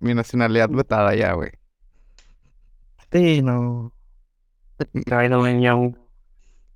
[0.00, 1.50] mi nacionalidad vetada ya, güey.
[3.12, 3.92] Sí, no.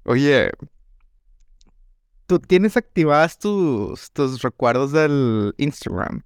[0.04, 0.50] Oye,
[2.26, 6.22] ¿tú tienes activadas tus, tus recuerdos del Instagram?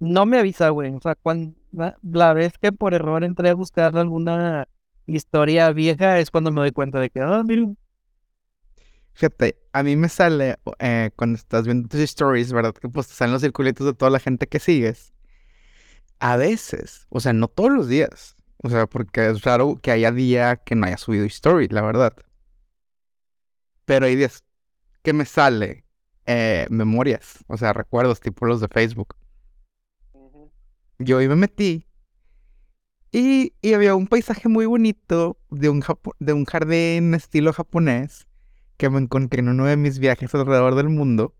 [0.00, 0.92] No me avisa, güey.
[0.94, 4.68] O sea, cuando la, la vez que por error entré a buscar alguna
[5.06, 7.72] historia vieja es cuando me doy cuenta de que, ah, mira,
[9.14, 12.74] Fíjate, a mí me sale eh, cuando estás viendo tus stories, ¿verdad?
[12.74, 15.12] Que pues te salen los circulitos de toda la gente que sigues.
[16.20, 18.36] A veces, o sea, no todos los días.
[18.62, 22.14] O sea, porque es raro que haya día que no haya subido story, la verdad.
[23.84, 24.44] Pero hay días
[25.02, 25.84] que me sale
[26.26, 29.16] eh, memorias, o sea, recuerdos tipo los de Facebook.
[30.98, 31.86] Yo ahí me metí
[33.12, 38.26] y, y había un paisaje muy bonito de un, japo- de un jardín estilo japonés
[38.82, 41.36] que me encontré en uno de mis viajes alrededor del mundo.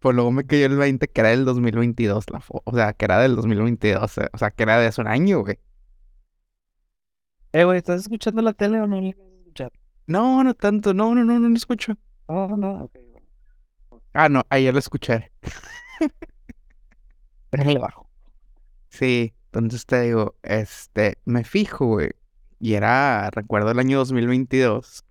[0.00, 3.18] Pues luego me cayó el 20 que era del 2022 la o sea, que era
[3.20, 5.58] del 2022, eh, o sea, que era de hace un año, güey.
[7.54, 9.00] eh, güey, ¿estás escuchando la tele o no?
[10.06, 11.96] No, no tanto, no, no, no, no lo escucho.
[12.26, 12.98] Oh, no, ok.
[14.12, 15.32] Ah, no, ayer lo escuché.
[17.50, 18.10] Déjale bajo.
[18.90, 22.10] Sí, entonces te digo, este, me fijo, güey.
[22.60, 25.04] Y era, recuerdo el año 2022.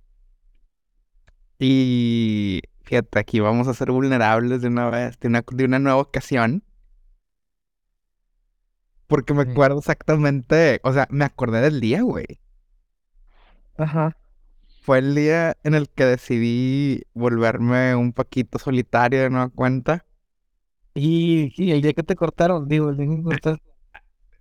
[1.64, 6.00] Y fíjate, aquí vamos a ser vulnerables de una vez, de una, de una nueva
[6.00, 6.64] ocasión.
[9.06, 12.26] Porque me acuerdo exactamente, o sea, me acordé del día, güey.
[13.78, 14.18] Ajá.
[14.82, 20.04] Fue el día en el que decidí volverme un poquito solitario de nueva cuenta.
[20.96, 23.72] Y, y el día que te cortaron, digo, el día que cortaste.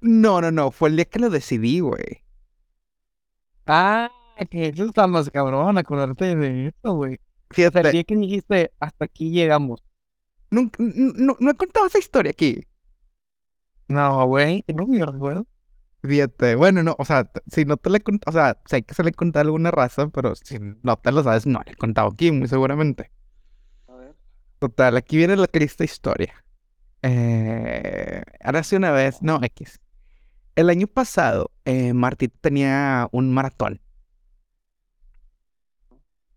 [0.00, 2.24] No, no, no, fue el día que lo decidí, güey.
[3.66, 4.10] Ah,
[4.50, 7.20] eso está más cabrón, acordarte de eso, güey.
[7.50, 9.82] O sea, el día que dijiste, hasta aquí llegamos.
[10.50, 12.64] nunca, no, no he contado esa historia aquí.
[13.88, 15.46] No, güey, no me recuerdo.
[16.02, 19.02] Fíjate, bueno, no, o sea, si no te le conté, o sea, sé que se
[19.02, 22.30] le conté alguna raza, pero si no te lo sabes, no le he contado aquí,
[22.30, 23.10] muy seguramente.
[23.88, 24.16] A ver.
[24.58, 26.42] Total, aquí viene la triste historia.
[27.02, 29.80] Eh, ahora sí una vez, no, X.
[30.56, 33.80] El año pasado, eh, Martí tenía un maratón.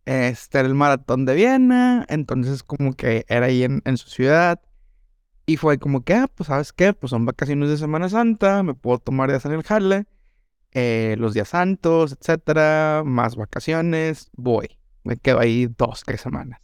[0.06, 4.62] Este era el maratón de Viena, entonces como que era ahí en, su ciudad.
[5.46, 8.74] Y fue como que, ah, pues sabes qué, pues son vacaciones de Semana Santa, me
[8.74, 10.06] puedo tomar días en el jale,
[10.72, 14.78] eh, los días santos, etcétera, más vacaciones, voy.
[15.04, 16.62] Me quedo ahí dos, tres semanas.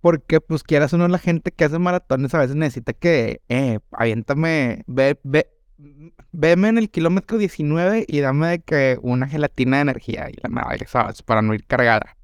[0.00, 3.80] Porque, pues, quieras o no, la gente que hace maratones a veces necesita que, eh,
[3.92, 5.48] aviéntame, ve, ve,
[6.32, 10.48] veme en el kilómetro 19 y dame de que una gelatina de energía y la
[10.48, 11.22] madre, ¿sabes?
[11.22, 12.15] Para no ir cargada.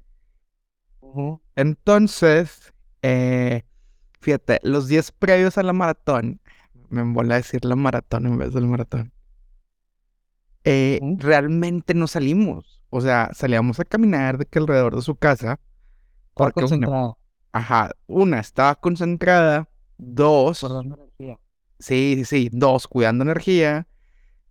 [1.55, 3.63] Entonces, eh,
[4.21, 6.41] fíjate, los días previos a la maratón,
[6.89, 9.11] me embola decir la maratón en vez del maratón,
[10.63, 12.81] eh, realmente no salimos.
[12.89, 15.59] O sea, salíamos a caminar de que alrededor de su casa,
[16.35, 17.17] porque una, concentrado.
[17.51, 21.39] ajá, una, estaba concentrada, dos, Guardando energía.
[21.79, 23.87] sí, sí, sí, dos, cuidando energía,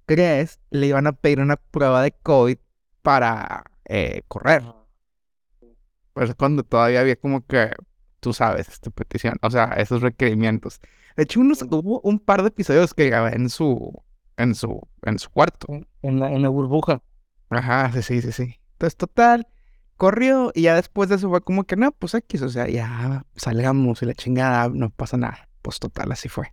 [0.07, 2.59] tres, le iban a pedir una prueba de COVID
[3.03, 4.63] para eh, correr.
[6.13, 7.71] Pues cuando todavía había como que,
[8.21, 10.81] tú sabes, esta petición, o sea, esos requerimientos.
[11.17, 14.03] De hecho, unos, hubo un par de episodios que grabé en su,
[14.37, 15.67] en su, en su cuarto.
[16.03, 17.03] En la, en la burbuja.
[17.51, 18.61] Ajá, sí, sí, sí, sí.
[18.73, 19.47] Entonces, total,
[19.97, 23.25] corrió y ya después de eso fue como que, no, pues X, o sea, ya
[23.37, 25.49] salgamos y la chingada, no pasa nada.
[25.63, 26.53] Pues total, así fue.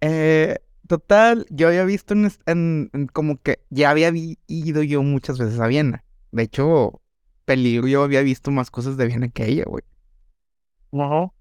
[0.00, 4.82] Eh, total, yo había visto en, es- en- en como que ya había vi- ido
[4.82, 6.04] yo muchas veces a Viena.
[6.32, 7.00] De hecho,
[7.48, 9.82] Peligro yo había visto más cosas de Viena que ella, güey.
[10.92, 11.32] Ajá.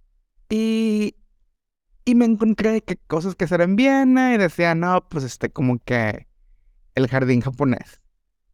[0.49, 1.15] Y,
[2.05, 5.79] y me encontré que cosas que hacer en Viena y decía, no, pues este, como
[5.79, 6.25] que
[6.95, 7.99] el jardín japonés.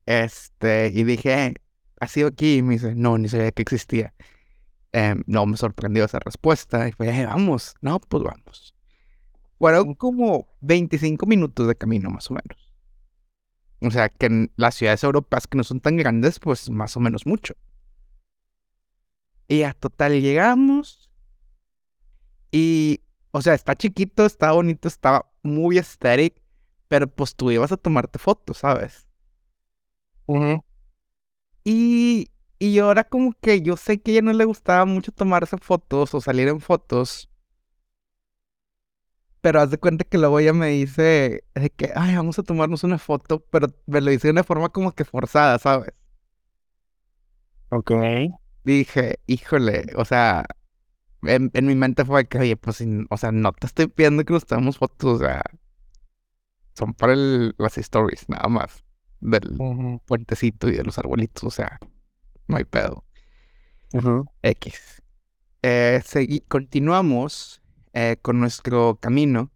[0.07, 1.53] Este, y dije, "Eh,
[1.99, 2.57] ¿has sido aquí?
[2.57, 4.15] Y me dice, no, ni sabía que existía.
[4.91, 6.87] Em, no, me sorprendió esa respuesta.
[6.87, 8.73] Y fue, "Eh, vamos, no, pues vamos.
[9.59, 12.62] Fueron como 25 minutos de camino, más o menos.
[13.83, 16.99] O sea, que en las ciudades europeas que no son tan grandes, pues más o
[16.99, 17.53] menos mucho.
[19.47, 21.09] Y a total llegamos.
[22.51, 23.01] Y,
[23.31, 26.41] o sea, está chiquito, está bonito, está muy estético.
[26.87, 29.07] Pero pues tú ibas a tomarte fotos, ¿sabes?
[30.27, 30.63] Ujú.
[31.63, 32.29] Y,
[32.59, 35.57] y yo ahora como que yo sé que a ella no le gustaba mucho tomarse
[35.57, 37.29] fotos o salir en fotos.
[39.43, 42.83] Pero haz de cuenta que luego ella me dice de que, ay, vamos a tomarnos
[42.85, 45.93] una foto, pero me lo dice de una forma como que forzada, ¿sabes?
[47.71, 47.91] Ok.
[48.65, 50.45] Dije, híjole, o sea,
[51.23, 54.33] en, en mi mente fue que, oye, pues, o sea, no te estoy pidiendo que
[54.33, 55.43] nos tomemos fotos, o sea,
[56.75, 58.83] son para el- las stories, nada más,
[59.19, 61.79] del Ujú, puentecito y de los arbolitos, o sea,
[62.47, 63.05] no hay pedo.
[63.93, 64.27] ujú.
[64.43, 65.01] X.
[65.63, 66.01] Eh,
[66.49, 67.62] continuamos
[67.93, 69.51] eh, con nuestro camino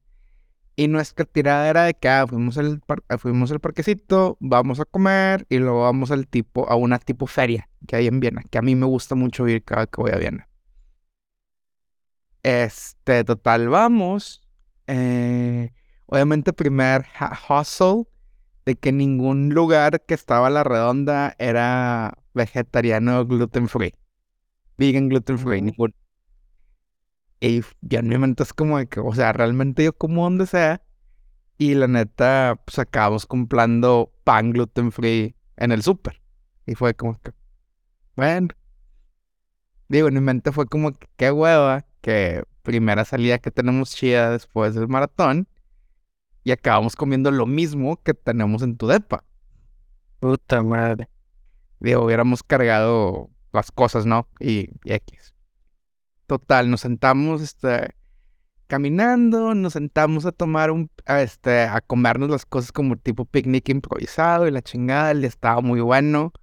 [0.75, 4.85] y nuestra tirada era de que ah, fuimos, al ah, fuimos al parquecito, vamos a
[4.85, 8.59] comer y luego vamos al tipo, a una tipo feria que hay en Viena, que
[8.59, 10.47] a mí me gusta mucho ir cada que voy a Viena.
[12.43, 14.41] Este, total, vamos.
[14.87, 15.71] eh,
[16.05, 17.05] obviamente, primer
[17.49, 18.05] hustle
[18.65, 23.93] de que ningún lugar que estaba a la redonda era vegetariano gluten free.
[24.77, 25.93] Vegan gluten free, ningún.
[27.39, 30.47] Y ya en mi mente es como de que, o sea, realmente yo como donde
[30.47, 30.81] sea.
[31.57, 36.21] Y la neta, pues acabamos comprando pan gluten free en el súper.
[36.65, 37.31] Y fue como que,
[38.15, 38.49] bueno.
[39.89, 44.31] Digo, en mi mente fue como que qué hueva que primera salida que tenemos chida
[44.31, 45.47] después del maratón.
[46.43, 49.23] Y acabamos comiendo lo mismo que tenemos en tu depa.
[50.19, 51.09] Puta madre.
[51.79, 54.27] Digo, hubiéramos cargado las cosas, ¿no?
[54.39, 55.33] Y, y X.
[56.27, 57.95] Total, nos sentamos, este,
[58.67, 63.69] caminando, nos sentamos a tomar un, a, este, a comernos las cosas como tipo picnic
[63.69, 66.33] improvisado y la chingada, el día estaba muy bueno.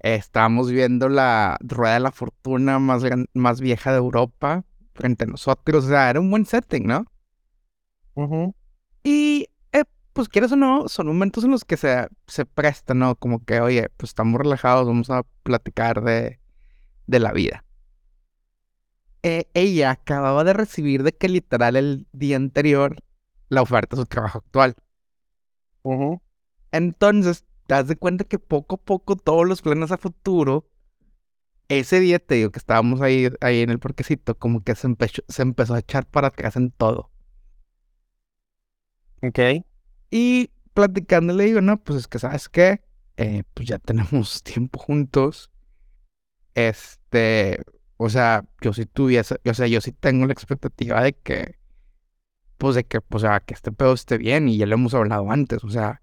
[0.00, 5.24] Eh, estábamos viendo la rueda de la fortuna más, gran- más vieja de Europa frente
[5.24, 7.06] a nosotros, o sea, era un buen setting, ¿no?
[8.14, 8.54] Ujú,
[9.04, 13.16] Y, eh, pues quieras o no, son momentos en los que se, se presta, ¿no?
[13.16, 16.40] Como que, oye, pues estamos relajados, vamos a platicar de,
[17.08, 17.65] de la vida.
[19.28, 23.02] Eh, ella acababa de recibir de que literal el día anterior
[23.48, 24.76] la oferta de su trabajo actual.
[26.70, 30.68] Entonces, te das de cuenta que poco a poco todos los planes a futuro,
[31.68, 35.22] ese día te digo que estábamos ahí, ahí en el parquecito, como que se empezó,
[35.28, 37.10] se empezó a echar para atrás en todo.
[39.22, 39.64] Ok.
[40.10, 42.82] Y platicando le digo, no, pues es que, ¿sabes qué?
[43.16, 45.50] Eh, pues ya tenemos tiempo juntos.
[46.54, 47.62] Este,
[47.96, 51.58] o sea, yo sí tuviese, o sea, yo sí tengo la expectativa de que,
[52.58, 55.30] pues de que, o sea, que este pedo esté bien y ya lo hemos hablado
[55.30, 56.02] antes, o sea,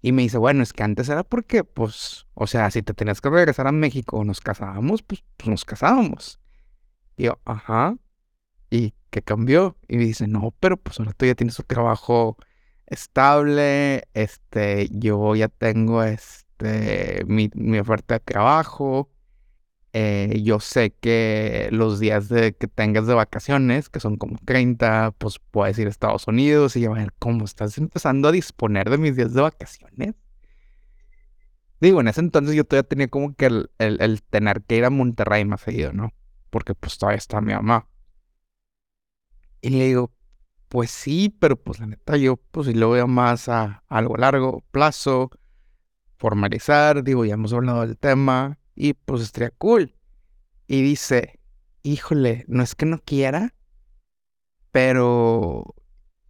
[0.00, 3.20] y me dice, bueno, es que antes era porque, pues, o sea, si te tenías
[3.20, 6.40] que regresar a México o nos casábamos, pues, pues nos casábamos.
[7.16, 7.96] Y yo, ajá,
[8.70, 9.76] ¿y qué cambió?
[9.88, 12.36] Y me dice, no, pero pues ahora tú ya tienes un trabajo
[12.86, 19.10] estable, este, yo ya tengo, este, mi, mi oferta de trabajo,
[19.92, 25.12] eh, yo sé que los días de, que tengas de vacaciones, que son como 30,
[25.18, 28.98] pues puedes ir a Estados Unidos y a ver, ¿cómo estás empezando a disponer de
[28.98, 30.14] mis días de vacaciones?
[31.80, 34.84] Digo, en ese entonces yo todavía tenía como que el, el, el tener que ir
[34.84, 36.12] a Monterrey más seguido, ¿no?
[36.50, 37.88] Porque pues todavía está mi mamá.
[39.60, 40.12] Y le digo,
[40.68, 44.16] pues sí, pero pues la neta yo pues sí lo veo más a, a algo
[44.16, 45.30] largo plazo,
[46.18, 49.94] formalizar, digo, ya hemos hablado del tema y pues estaría cool.
[50.68, 51.40] Y dice,
[51.82, 53.54] híjole, no es que no quiera,
[54.70, 55.74] pero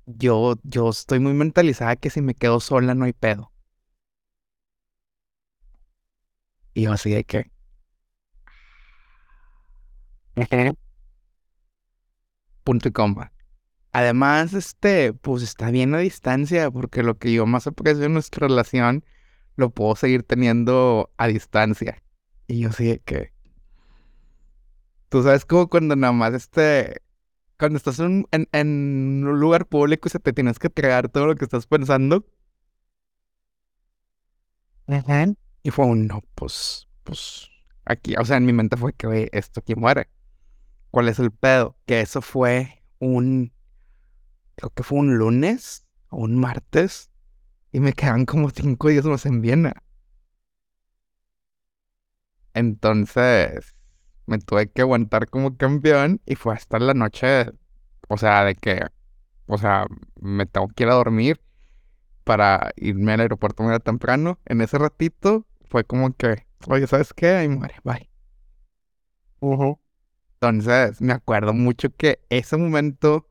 [0.06, 3.53] yo, yo estoy muy mentalizada que si me quedo sola no hay pedo.
[6.73, 7.50] Y yo así de que,
[12.65, 13.33] punto y coma.
[13.93, 18.49] Además, este, pues está bien a distancia, porque lo que yo más aprecio en nuestra
[18.49, 19.05] relación
[19.56, 22.03] lo puedo seguir teniendo a distancia.
[22.48, 23.32] Y yo sí que,
[25.08, 27.02] tú sabes como cuando nada más este,
[27.58, 31.26] cuando estás en, en, en un lugar público y se te tienes que tragar todo
[31.26, 32.26] lo que estás pensando.
[34.86, 35.36] Ujú.
[35.62, 37.48] Y fue un, no, pues, pues,
[37.84, 40.08] aquí, o sea, en mi mente fue que, oye, esto aquí muere.
[40.90, 41.76] ¿Cuál es el pedo?
[41.86, 43.52] Que eso fue un,
[44.56, 47.10] creo que fue un lunes o un martes.
[47.72, 49.82] Y me quedan como cinco días más en Viena.
[52.58, 53.77] Entonces,
[54.27, 57.46] me tuve que aguantar como campeón y fue hasta la noche,
[58.08, 58.82] o sea, de que,
[59.46, 59.86] o sea,
[60.20, 61.41] me tengo que ir a dormir
[62.24, 64.41] para irme al aeropuerto muy temprano.
[64.46, 67.31] En ese ratito fue como que, oye, ¿sabes qué?
[67.31, 68.10] Ahí muere, bye.
[69.41, 69.79] Ujú.
[70.41, 73.29] Entonces, me acuerdo mucho que ese momento,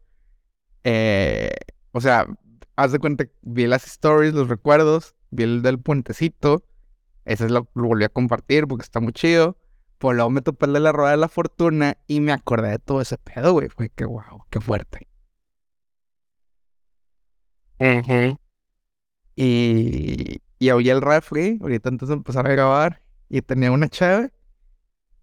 [0.83, 1.51] eh,
[1.91, 2.27] o sea,
[2.75, 6.65] haz de cuenta, vi las stories, los recuerdos, vi el del puentecito,
[7.27, 9.57] ese lo, lo volví a compartir porque está muy chido.
[9.99, 13.01] Pues luego me topé de la rueda de la fortuna y me acordé de todo
[13.01, 13.69] ese pedo, güey.
[13.69, 15.07] Fue que, wow, qué fuerte.
[17.79, 18.37] Ujú.
[19.35, 24.31] Y, y oí el refri, ahorita antes de empezar a grabar, y tenía una chave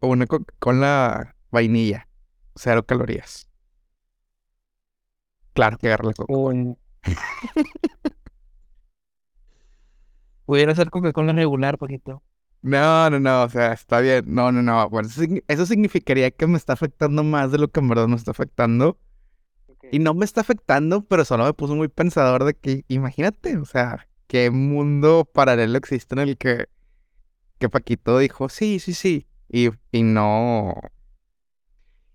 [0.00, 2.08] o una Coca-Cola vainilla.
[2.56, 3.49] cero calorías.
[5.54, 6.32] Claro que agarra la coca.
[10.46, 12.22] Pudiera ser Coca-Cola regular, poquito.
[12.62, 14.24] No, no, no, o sea, está bien.
[14.34, 14.88] No, no, no.
[14.88, 18.08] Bueno, eso, signi- eso significaría que me está afectando más de lo que en verdad
[18.08, 18.98] me está afectando.
[19.90, 23.64] Y no me está afectando, pero solo me puso muy pensador de que, imagínate, o
[23.66, 26.68] sea, qué mundo paralelo existe en el que,
[27.58, 30.74] que Paquito dijo, sí, sí, sí, y, y no,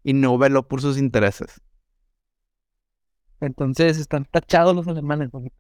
[0.04, 1.62] y no veló por sus intereses.
[3.42, 5.56] Entonces están tachados los alemanes, poquito.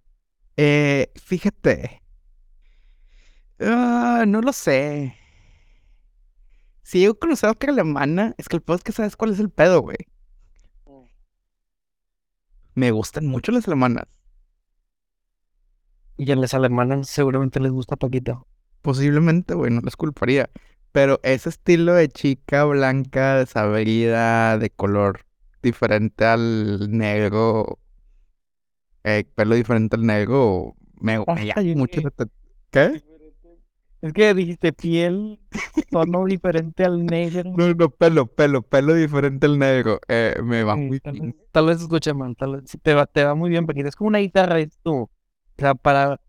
[0.57, 2.01] Eh, fíjate,
[3.61, 5.15] ah, no lo sé.
[6.83, 9.39] Si yo he conocido que alemana, es que el pedo es que sabes cuál es
[9.39, 9.97] el pedo, güey.
[12.73, 14.05] Me gustan mucho las alemanas.
[16.17, 18.47] Y a los alemanes seguramente les gusta Paquito.
[18.81, 20.49] Posiblemente, güey, no les culparía.
[20.91, 25.25] Pero ese estilo de chica blanca, desabrida, de color
[25.61, 27.79] diferente al negro,
[29.03, 31.75] eh, pelo diferente al negro, me, llama oye.
[31.75, 32.01] mucho
[32.71, 33.03] ¿Qué?
[34.01, 35.39] Es que dijiste piel,
[35.89, 37.57] tono diferente al negro.
[37.57, 39.99] No, no, pelo, pelo, pelo diferente al negro.
[40.07, 41.33] Eh, me va Sí, muy tal, bien.
[41.33, 43.87] vez, tal vez se escuche mal, tal vez te va, te va muy bien, Paquito.
[43.87, 44.93] Es como una guitarra, es tú.
[45.03, 45.09] O
[45.57, 46.21] sea, para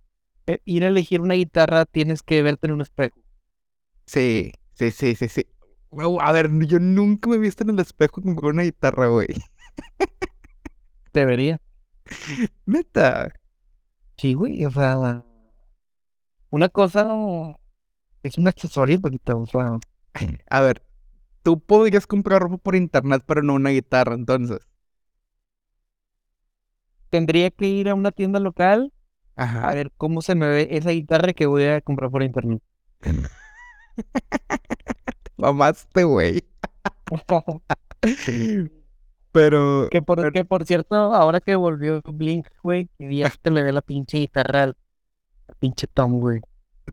[0.47, 3.21] eh, ir a elegir una guitarra tienes que verte en un espejo.
[4.07, 5.47] Sí, sí, sí, sí, sí.
[5.91, 9.29] Wow, a ver, yo nunca me he visto en el espejo con una guitarra, güey.
[11.13, 11.61] Debería.
[12.67, 13.31] Neta.
[14.17, 15.25] Sí, güey, o sea,
[16.51, 17.05] una cosa
[18.23, 19.41] es un accesorio, Paquito.
[19.41, 19.79] O sea,
[20.51, 20.83] A ver,
[21.43, 24.61] tú podrías comprar ropa por internet, pero no una guitarra, entonces.
[27.11, 28.93] tendría que ir a una tienda local
[29.37, 32.63] a ver cómo se me ve esa guitarra que voy a comprar por internet.
[35.37, 36.43] Mamaste, güey.
[39.33, 43.63] Pero, Que por, que por cierto, ahora que volvió Blink, güey, que ya te le
[43.63, 44.77] ve la pinche guitarra al
[45.61, 46.41] pinche Tom, güey.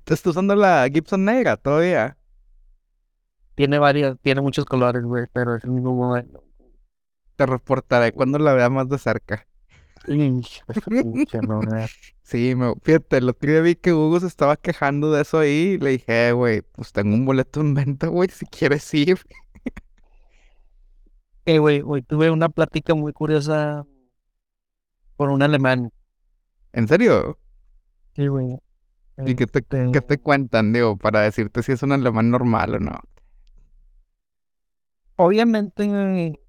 [0.04, 2.18] ¿Te estás usando la Gibson negra todavía?
[3.56, 6.44] Tiene varias, tiene muchos colores, güey, pero es el mismo modelo.
[7.36, 9.48] Te reportaré cuando la vea más de cerca.
[12.24, 15.76] Sí, me, fíjate, el otro día vi que Hugo se estaba quejando de eso ahí
[15.76, 19.18] y le dije, "Eh, güey, pues tengo un boleto en venta, güey, si quieres ir.
[21.46, 23.86] Eh, güey, hoy tuve una plática muy curiosa
[25.16, 25.92] con un alemán.
[26.74, 27.38] ¿En serio?
[28.16, 28.58] Sí, güey.
[29.26, 32.76] ¿Y qué te, qué te Este, cuentan, digo, para decirte si es un alemán normal
[32.76, 33.00] o no?
[35.16, 36.40] Obviamente,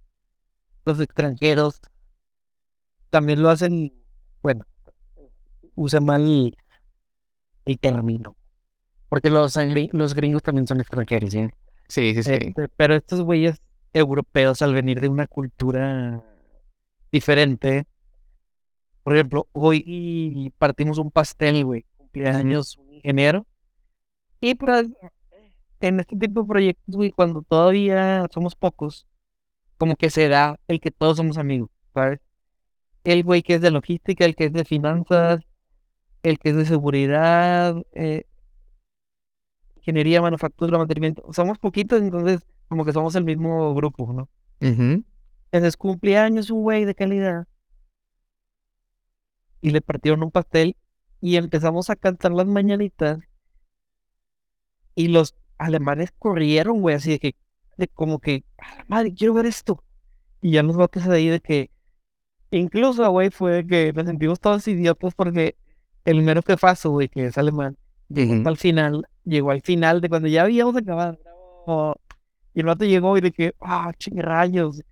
[0.84, 1.80] los extranjeros
[3.10, 3.94] también lo hacen,
[4.42, 4.66] bueno,
[5.74, 6.54] usa mal
[7.64, 8.36] el, término.
[9.08, 9.58] Porque los,
[9.92, 11.48] los gringos también son extranjeros, ¿sí?
[11.88, 12.32] Sí, sí, sí.
[12.32, 13.62] Este, pero estos güeyes
[13.94, 16.22] europeos, al venir de una cultura
[17.10, 17.86] diferente,
[19.02, 21.86] por ejemplo, hoy partimos un pastel, güey,
[22.24, 23.46] cumpleaños un ingeniero,
[24.40, 24.88] y pues
[25.80, 29.06] en este tipo de proyectos, güey, cuando todavía somos pocos,
[29.76, 32.20] como que se da el que todos somos amigos, ¿sabes?
[33.04, 35.40] El güey que es de logística, el que es de finanzas,
[36.22, 38.24] el que es de seguridad, eh,
[39.76, 41.24] ingeniería, manufactura, mantenimiento.
[41.32, 44.28] Somos poquitos, entonces como que somos el mismo grupo, ¿no?
[44.60, 45.04] Ujú.
[45.50, 47.46] Entonces cumpleaños un güey de calidad.
[49.60, 50.76] Y le partieron un pastel
[51.20, 53.18] y empezamos a cantar las mañanitas.
[54.94, 57.36] Y los alemanes corrieron, güey, así de que,
[57.76, 59.82] de como que, "A la madre, quiero ver esto.
[60.40, 61.70] Y ya los vatos de ahí de que,
[62.50, 65.56] incluso, güey, fue que nos sentimos todos idiotas porque
[66.04, 67.76] el mero jefazo, güey, que es alemán,
[68.08, 71.18] llegó el final, llegó al final de cuando ya habíamos acabado.
[72.54, 74.82] Y el vato llegó y de que, ah, ching rayos,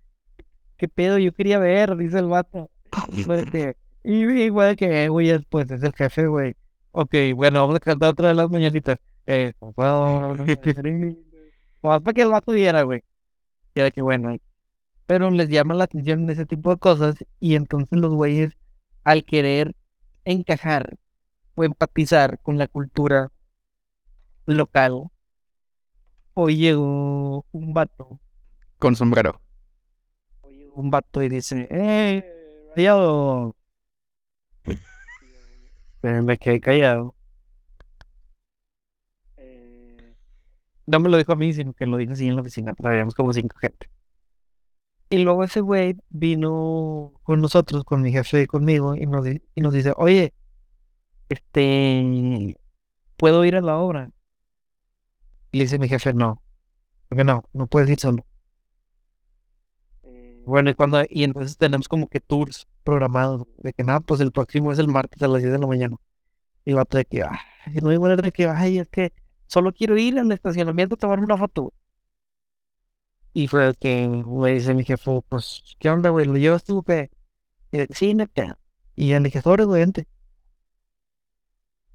[0.77, 2.71] qué pedo, yo quería ver, dice el vato.
[3.25, 6.55] Fue de que- y güey, que, güey, pues es el jefe, güey.
[6.93, 8.99] Ok, bueno, vamos a cantar otra de las mañanitas.
[9.27, 10.37] Eh, bueno,
[11.83, 13.03] más para que el vato viera, güey.
[13.75, 14.37] Y era que, bueno,
[15.07, 18.53] pero les llama la atención ese tipo de cosas y entonces los güeyes,
[19.03, 19.75] al querer
[20.25, 20.97] encajar
[21.57, 23.33] o empatizar con la cultura
[24.47, 25.11] local,
[26.35, 28.21] hoy llegó un vato,
[28.79, 29.41] Con sombrero.
[30.43, 32.25] hoy llegó un vato y dice, ¡eh,
[32.77, 33.56] rayado!
[36.03, 37.15] Me quedé callado.
[39.37, 40.15] Eh,
[40.87, 42.75] No me lo dijo a mí, sino que lo dijo así en la oficina.
[42.83, 43.89] Habíamos como cinco gente.
[45.11, 49.41] Y luego ese güey vino con nosotros, con mi jefe y conmigo, y nos, di-
[49.55, 50.35] y nos dice, oye,
[51.29, 52.57] este,
[53.19, 54.11] ¿puedo ir a la obra?
[55.51, 56.41] Y le dice mi jefe, no,
[57.09, 58.26] porque no, no puedes ir solo.
[60.47, 64.33] Bueno, y cuando, y entonces tenemos como que tours programados, de que nada, pues el
[64.33, 65.97] próximo es el martes a las 10 de la mañana.
[66.65, 69.13] Y va de que, ay, no hay manera de que, ay, es que
[69.49, 71.73] solo quiero ir al estacionamiento a tomar una foto.
[73.33, 76.27] Y fue que me dice mi jefe, pues, ¿qué onda, güey?
[76.27, 77.11] ¿Lo llevas tú, qué?
[77.73, 78.59] Y de, sí, neta.
[78.97, 80.07] Y ya le dije, sobre, güey, vente.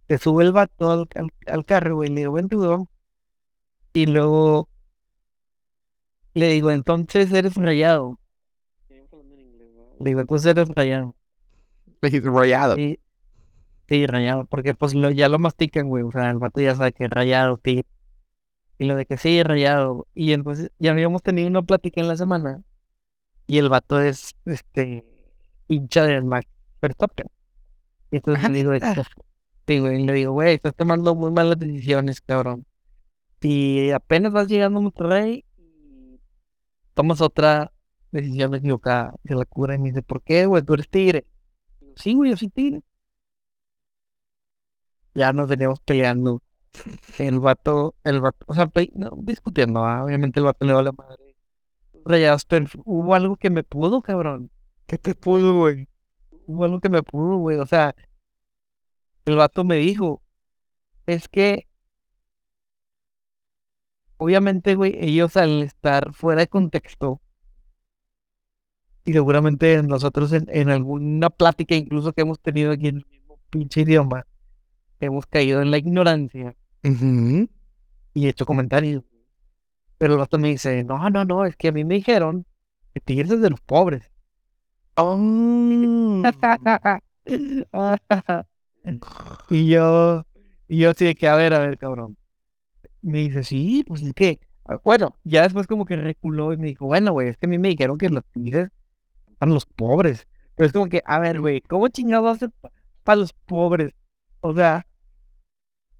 [0.08, 2.86] Se sube el vato al, al, al carro, güey, le digo, vente, güey.
[3.93, 4.70] Y luego
[6.34, 8.20] le digo, entonces eres rayado.
[10.03, 11.15] Le digo, entonces eres rayado.
[12.01, 12.75] Rayado.
[12.75, 13.00] Sí,
[13.88, 16.03] sí, rayado, porque pues lo, ya lo mastican, güey.
[16.03, 17.86] O sea, el vato ya sabe que es rayado, sí.
[18.79, 20.08] Y lo de que sí, rayado.
[20.15, 22.62] Y entonces ya habíamos tenido una plática en la semana.
[23.48, 25.05] Y el vato es, este,
[25.67, 26.48] hincha del Mac
[26.81, 27.27] Verstappen.
[28.10, 28.96] Y entonces le digo, Ah.
[29.67, 32.65] sí, güey, y le digo, güey, estás tomando muy malas decisiones, cabrón.
[33.41, 35.46] Si apenas vas llegando a Monterrey
[36.93, 37.72] tomas otra
[38.11, 40.63] decisión equivocada, se la cura y me dice, ¿por qué, güey?
[40.63, 41.25] Tú eres tigre.
[41.79, 42.81] Digo, sí, güey, yo soy tigre.
[45.13, 46.41] Ya nos veníamos peleando.
[47.19, 51.35] El vato, el vato, o sea, no, discutiendo, Obviamente el vato le va la madre.
[52.05, 54.51] Rayados, pero hubo algo que me pudo, cabrón.
[54.87, 55.87] ¿Qué te pudo, güey?
[56.47, 57.57] Hubo algo que me pudo, güey.
[57.57, 57.95] O sea,
[59.25, 60.21] el vato me dijo,
[61.05, 61.67] es que,
[64.17, 67.21] obviamente, güey, ellos al estar fuera de contexto,
[69.05, 73.39] y seguramente nosotros en, en alguna plática incluso que hemos tenido aquí en el mismo
[73.50, 74.25] pinche idioma,
[75.00, 76.55] hemos caído en la ignorancia
[78.13, 79.03] y hecho comentarios.
[79.98, 82.46] Pero el vato me dice, no, no, no, es que a mí me dijeron
[82.93, 84.12] que Tigres es de los pobres.
[84.96, 86.22] Oh.
[89.50, 90.25] y yo,
[90.67, 92.17] y yo así de que, a ver, a ver, cabrón.
[93.01, 96.67] Me dice, sí, pues es que, ah, bueno, ya después como que reculó y me
[96.67, 98.70] dijo, bueno, güey, es que a mí me dijeron que los tigres
[99.41, 100.27] para los pobres.
[100.55, 102.51] Pero es como que, a ver, güey, ¿cómo chingado hacer
[103.03, 103.93] para los pobres?
[104.41, 104.87] O sea,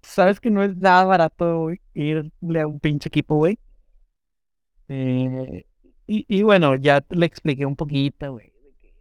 [0.04, 3.58] ¿sabes que no es nada barato, güey, irle a un pinche equipo, güey?
[4.88, 5.66] Eh,
[6.08, 8.52] y, y bueno, ya le expliqué un poquito, güey.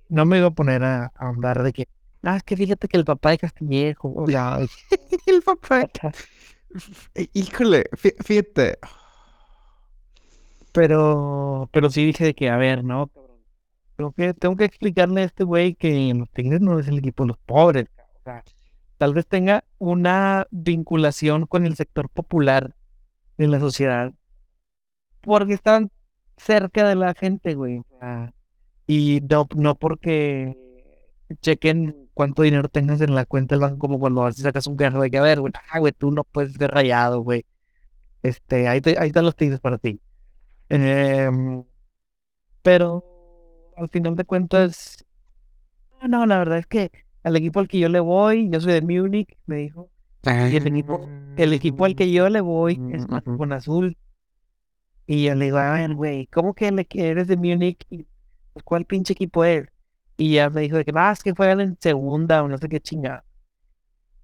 [0.09, 1.89] No me iba a poner a, a ahondar de que,
[2.23, 4.61] ah, es que fíjate que el papá de Castillejo, o sea,
[5.27, 5.89] El papá.
[7.35, 8.79] Híjole, fí- fíjate.
[10.73, 13.11] pero, pero sí dije de que, a ver, no,
[14.39, 17.39] Tengo que, explicarle a este güey que los Tigres no es el equipo de los
[17.39, 17.87] pobres.
[18.21, 18.43] O sea,
[18.99, 22.75] tal vez tenga una vinculación con el sector popular
[23.37, 24.13] de la sociedad.
[25.21, 25.91] Porque están
[26.37, 27.83] cerca de la gente, güey.
[28.87, 30.57] y no, no porque
[31.43, 34.77] chequen cuánto dinero tengas en la cuenta del banco, como cuando vas y sacas un
[34.77, 37.45] carro de que, a ver, güey, ah, güey, tú no puedes ser rayado, güey.
[38.23, 40.01] Este, ahí, ahí están los tigres para ti.
[40.69, 41.65] Em,
[42.63, 43.10] pero
[43.81, 45.05] al final de cuentas,
[46.01, 46.91] no, no, la verdad es que
[47.23, 49.91] al equipo al que yo le voy, yo soy de Múnich, me dijo,
[50.25, 53.39] y el equipo, el equipo al que yo le voy es Ujú.
[53.39, 53.97] con azul.
[55.07, 57.85] Y yo le digo, a ver, güey, ¿cómo que le que eres de Múnich?
[57.91, 58.07] ¿Y
[58.53, 59.69] pues, cuál pinche equipo es?
[60.17, 62.69] Y ya me dijo de que, ah, es que juegan en segunda o no sé
[62.69, 63.25] qué chingada.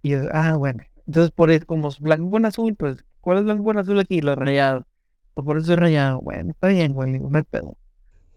[0.03, 0.85] Y yo, ah, bueno.
[1.07, 4.21] Entonces, por eso, como es blanco con azul, pues, ¿cuál es blanco con azul aquí?
[4.21, 4.85] Los rayados.
[5.35, 6.21] Pues por eso es rayado.
[6.21, 7.77] Bueno, está bien, güey, no hay pedo.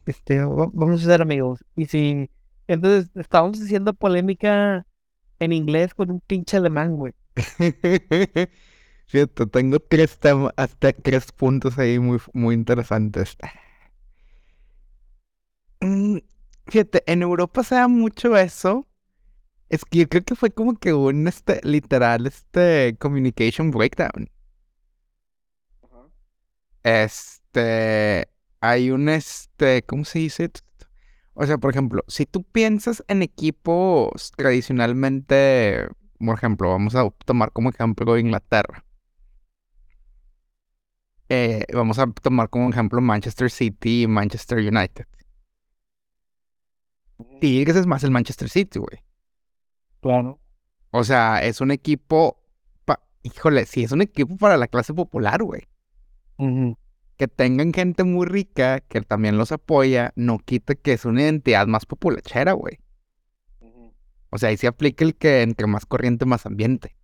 [0.06, 1.64] Este, va- vamos a ser amigos.
[1.76, 2.30] Y si,
[2.68, 4.86] entonces, estábamos haciendo polémica
[5.40, 7.14] en inglés con un pinche alemán, güey.
[9.08, 13.38] Fíjate, tengo tres temas, hasta tres puntos ahí muy, muy interesantes.
[15.82, 16.20] Mm,
[16.68, 18.88] Fíjate, en Europa se da mucho eso.
[19.70, 24.30] Es que yo creo que fue como que un, este, literal, este, communication breakdown.
[26.84, 28.28] Este,
[28.62, 30.52] hay un, este, ¿cómo se dice?
[31.34, 35.88] O sea, por ejemplo, si tú piensas en equipos tradicionalmente,
[36.20, 38.84] por ejemplo, vamos a tomar como ejemplo Inglaterra.
[41.30, 45.06] Eh, vamos a tomar como ejemplo Manchester City y Manchester United.
[47.40, 49.04] Tigres es más el Manchester City, güey.
[50.02, 50.40] Claro.
[50.92, 52.38] O sea, es un equipo,
[52.86, 55.68] pa- híjole, sí, es un equipo para la clase popular, güey.
[57.20, 61.68] Que tengan gente muy rica que también los apoya, no quita que es una identidad
[61.68, 62.80] más populachera, güey.
[64.30, 66.96] O sea, ahí se aplica el que entre más corriente, más ambiente.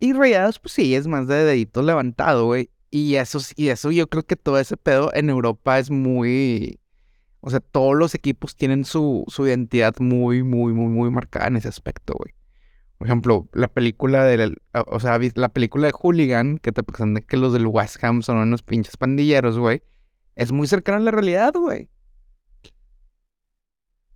[0.00, 2.70] Y Rayados, pues sí, es más de dedito levantado, güey.
[2.90, 6.80] Y eso, y eso yo creo que todo ese pedo en Europa es muy...
[7.40, 11.56] O sea, todos los equipos tienen su, su identidad muy, muy, muy, muy marcada en
[11.56, 12.34] ese aspecto, güey.
[12.98, 14.60] Por ejemplo, la película del...
[14.86, 18.38] O sea, la película de Hooligan, que te presentan que los del West Ham son
[18.38, 19.82] unos pinches pandilleros, güey.
[20.34, 21.88] es muy cercano a la realidad, güey.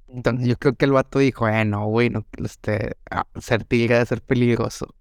[0.08, 3.94] Entonces yo creo que el vato dijo, eh, no, güey, no, este, ah, ser tigre
[3.94, 4.94] debe ser peligroso.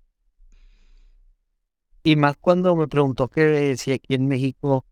[2.03, 4.85] Y más cuando me preguntó que si aquí en México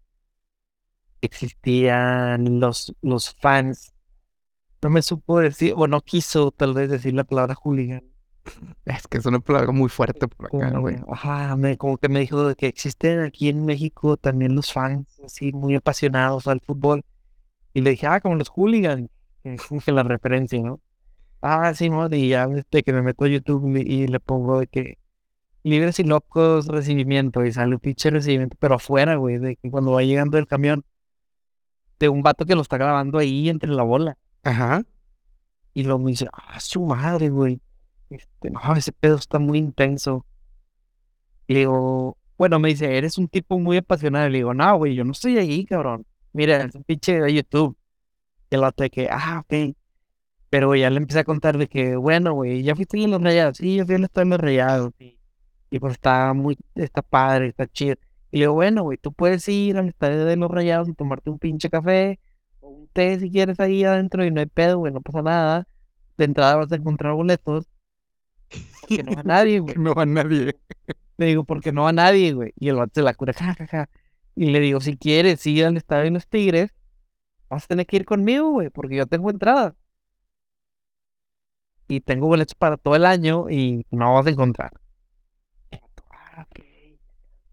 [1.22, 3.94] existían los, los fans.
[4.82, 8.04] No me supo decir, o no quiso tal vez decir la palabra hooligan.
[8.86, 10.98] Es que es una palabra muy fuerte por acá, güey.
[11.10, 15.52] ajá, me- como que me dijo que existen aquí en México también los fans así
[15.52, 17.04] muy apasionados al fútbol.
[17.74, 19.10] Y le dije, ah, como los hooligans,
[19.44, 20.80] que la referencia, ¿no?
[21.42, 22.08] Ah, sí, ¿no?
[22.14, 24.98] Y ya de que me meto a YouTube y, y le pongo de que
[25.64, 29.92] libres y locos recibimiento y sale un pinche recibimiento, pero afuera, güey, de que cuando
[29.92, 30.84] va llegando el camión,
[32.00, 34.18] de un vato que lo está grabando ahí entre la bola.
[34.44, 34.84] Ajá.
[35.74, 37.60] Y luego me dice, ah, su madre, güey.
[38.10, 40.26] Este, no, ese pedo está muy intenso.
[41.48, 44.28] Y le digo, bueno, me dice, eres un tipo muy apasionado.
[44.28, 46.06] Y le digo, no, güey, yo no estoy ahí, cabrón.
[46.34, 47.78] Mira, es un pinche de YouTube.
[48.50, 49.76] Y el vato de que, ah, ok.
[50.50, 53.58] Pero ya le empecé a contar de que, bueno, güey, ya fuiste en los rayados.
[53.58, 54.94] Sí, yo fui de los rayados.
[55.00, 55.20] Y,
[55.70, 57.96] y pues está muy, está padre, está chido.
[58.32, 61.30] Y le digo, bueno, güey, tú puedes ir al estadio de los rayados y tomarte
[61.30, 62.20] un pinche café
[62.62, 65.68] o un té si quieres ahí adentro y no hay pedo, güey, no pasa nada.
[66.18, 67.66] De entrada vas a encontrar boletos.
[68.82, 69.76] Porque no va nadie, güey.
[69.78, 70.56] No va nadie.
[71.18, 72.54] Le digo, porque no va nadie, güey.
[72.58, 73.90] Y el vato se la cura, ja, ja, ja.
[74.36, 76.72] Y le digo, si quieres ir al estadio de los Tigres,
[77.50, 79.76] vas a tener que ir conmigo, güey, porque yo tengo entrada.
[81.90, 84.72] Y tengo boletos para todo el año y no vas a encontrar.
[86.12, 86.60] "Ah, ok".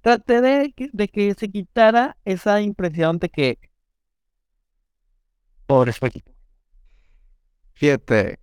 [0.02, 3.58] Traté de que, de que se quitara esa impresión de que.
[5.66, 5.98] Pobres.
[7.74, 8.38] Fíjate.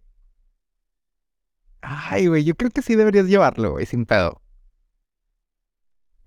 [1.81, 4.41] Ay, güey, yo creo que sí deberías llevarlo, güey, sin pedo.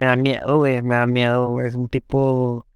[0.00, 1.68] Me da miedo, güey, me da miedo, güey.
[1.68, 2.66] Es un tipo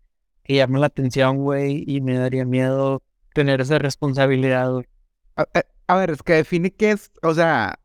[0.45, 3.03] que llama la atención, güey, y me daría miedo
[3.35, 4.87] tener esa responsabilidad, güey.
[5.37, 7.79] A, a- a ver, es que define qué es, o sea,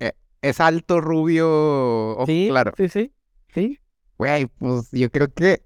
[0.00, 2.72] eh, es alto, rubio, o Sí, claro.
[2.76, 3.12] sí, sí,
[3.54, 3.78] sí.
[4.18, 5.62] Güey, pues yo creo que...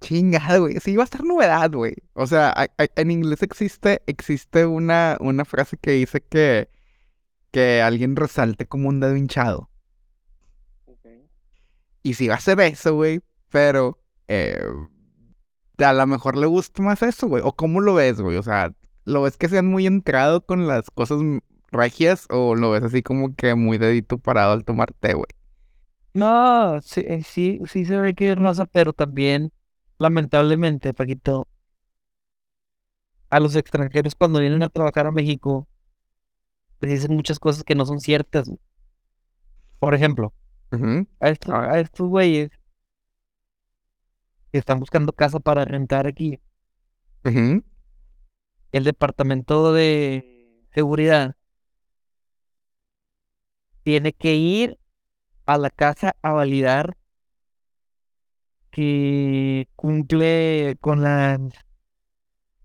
[0.00, 0.78] Chingada, güey.
[0.80, 1.94] Sí, va a estar novedad, güey.
[2.14, 6.68] O sea, hay- hay- en inglés existe, existe una, una frase que dice que,
[7.52, 9.70] que alguien resalte como un dedo hinchado.
[12.02, 14.60] Y sí va a ser eso, güey, pero eh,
[15.78, 17.42] a lo mejor le gusta más eso, güey.
[17.44, 18.36] ¿O cómo lo ves, güey?
[18.36, 18.72] O sea,
[19.04, 21.18] ¿lo ves que sean muy entrado con las cosas
[21.72, 25.26] regias o lo ves así como que muy dedito parado al tomar té, güey?
[26.14, 29.52] No, sí, eh, sí, sí se ve que es raza, pero también,
[29.98, 31.46] lamentablemente, Paquito,
[33.30, 35.66] a los extranjeros cuando vienen a trabajar a México,
[36.80, 38.50] les dicen muchas cosas que no son ciertas.
[39.78, 40.32] Por ejemplo,
[41.20, 42.50] a estos, a estos güeyes
[44.52, 46.40] que están buscando casa para rentar aquí,
[48.72, 51.36] el departamento de seguridad
[53.82, 54.78] tiene que ir
[55.46, 56.96] a la casa a validar
[58.76, 61.40] que cumple con las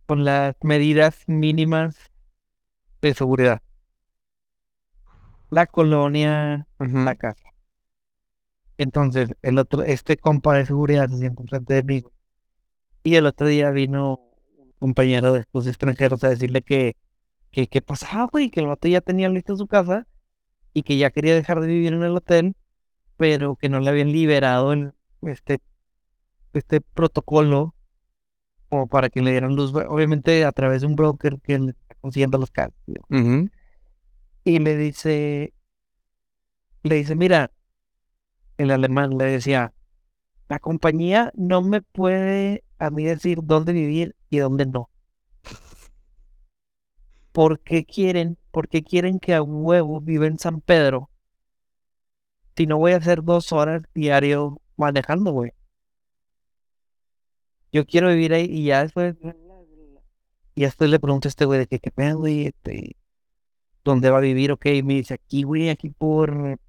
[0.06, 1.96] con las medidas mínimas
[3.02, 3.62] de seguridad.
[5.50, 7.46] La colonia, la casa.
[8.78, 12.04] Entonces, el otro, este compa de seguridad se siente enfrente de mí.
[13.04, 14.20] Y el otro día vino
[14.58, 16.98] un compañero de estos extranjeros a decirle que,
[17.52, 20.08] que qué pasaba, güey, que el vato ya tenía listo su casa
[20.74, 22.58] y que ya quería dejar de vivir en el hotel,
[23.16, 25.62] pero que no le habían liberado el, este,
[26.54, 27.74] este protocolo
[28.70, 31.96] como para que le dieran luz, obviamente a través de un broker que le está
[32.00, 32.74] consiguiendo los casos.
[34.44, 35.54] Y le dice,
[36.84, 37.52] le dice, mira,
[38.58, 39.74] el alemán le decía,
[40.48, 44.90] la compañía no me puede a mí decir dónde vivir y dónde no.
[47.34, 51.10] ¿Por qué quieren, por qué quieren que a huevo viva en San Pedro
[52.56, 55.52] si no voy a hacer dos horas diario manejando, güey?
[57.72, 59.16] Yo quiero vivir ahí y ya después,
[60.56, 62.96] y después le pregunto a este güey de que qué pedo, güey, este,
[63.84, 64.52] ¿dónde va a vivir?
[64.52, 66.60] Ok, me dice aquí, güey, aquí por,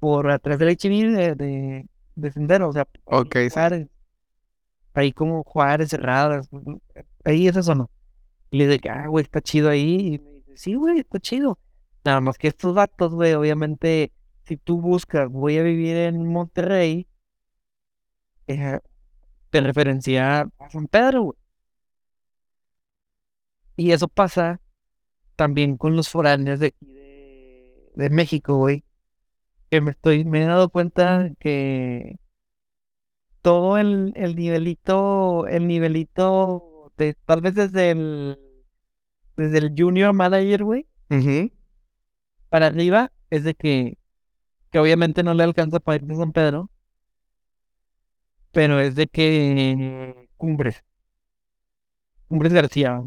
[0.00, 3.50] por atrás del HIV de, de, de Sendero, o sea, Ok, sí.
[3.50, 3.88] Juárez,
[4.94, 6.48] ahí como Juárez, Cerradas,
[7.24, 7.86] ahí esa zona.
[8.50, 10.14] Y le digo, ah, güey, está chido ahí.
[10.16, 11.58] Y me dice, sí, güey, está chido.
[12.04, 14.12] Nada más que estos datos, güey, obviamente,
[14.44, 17.08] si tú buscas, voy a vivir en Monterrey,
[18.46, 18.80] eh,
[19.50, 21.38] te referencia a San Pedro, güey.
[23.76, 24.60] Y eso pasa
[25.36, 28.84] también con los foráneos de aquí de, de México, güey.
[29.70, 32.18] Que me estoy, me he dado cuenta que
[33.42, 38.38] todo el, el nivelito, el nivelito de, tal vez desde el,
[39.36, 40.86] desde el junior manager, güey,
[42.48, 43.98] para arriba, es de que,
[44.70, 46.70] que obviamente no le alcanza para ir a San Pedro,
[48.52, 50.82] pero es de que Cumbres,
[52.28, 53.02] Cumbres García,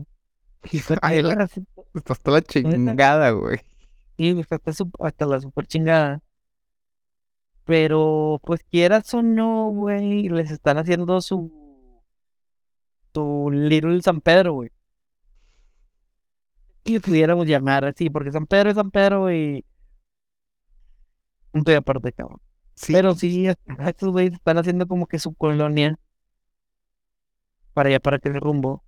[1.02, 1.50] Ay, la-
[1.94, 3.60] Estás toda la chingada, güey.
[4.18, 6.22] Sí, está hasta, su- hasta la super chingada.
[7.66, 11.52] Pero, pues quieras o no, güey, les están haciendo su,
[13.14, 14.70] su Little San Pedro, güey.
[16.86, 19.64] Y pudiéramos llamar así, porque San Pedro es San Pedro y...
[21.52, 22.42] Punto y aparte, cabrón.
[22.76, 22.94] Sí.
[22.94, 25.98] Pero sí, es- estos güeyes están haciendo como que su colonia
[27.74, 28.84] para allá, para aquel rumbo.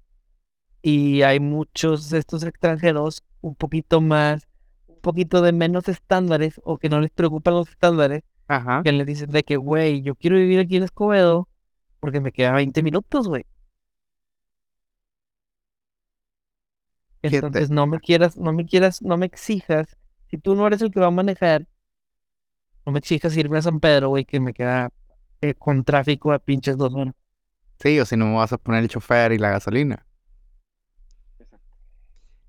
[0.81, 4.47] Y hay muchos de estos extranjeros un poquito más,
[4.87, 8.81] un poquito de menos estándares o que no les preocupan los estándares, Ajá.
[8.83, 11.49] que les dicen de que, güey, yo quiero vivir aquí en Escobedo
[11.99, 13.45] porque me queda 20 minutos, güey.
[17.21, 19.97] Entonces no me quieras, no me quieras, no me exijas,
[20.29, 21.67] si tú no eres el que va a manejar,
[22.85, 24.89] no me exijas irme a San Pedro, güey, que me queda
[25.41, 27.13] eh, con tráfico a pinches dos horas.
[27.79, 30.05] Sí, o si no me vas a poner el chofer y la gasolina.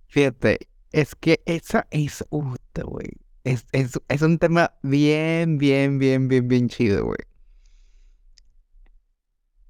[0.08, 3.08] Fíjate, es que esa es, puta, güey.
[3.44, 7.18] Es, es, es un tema bien, bien, bien, bien, bien chido, güey.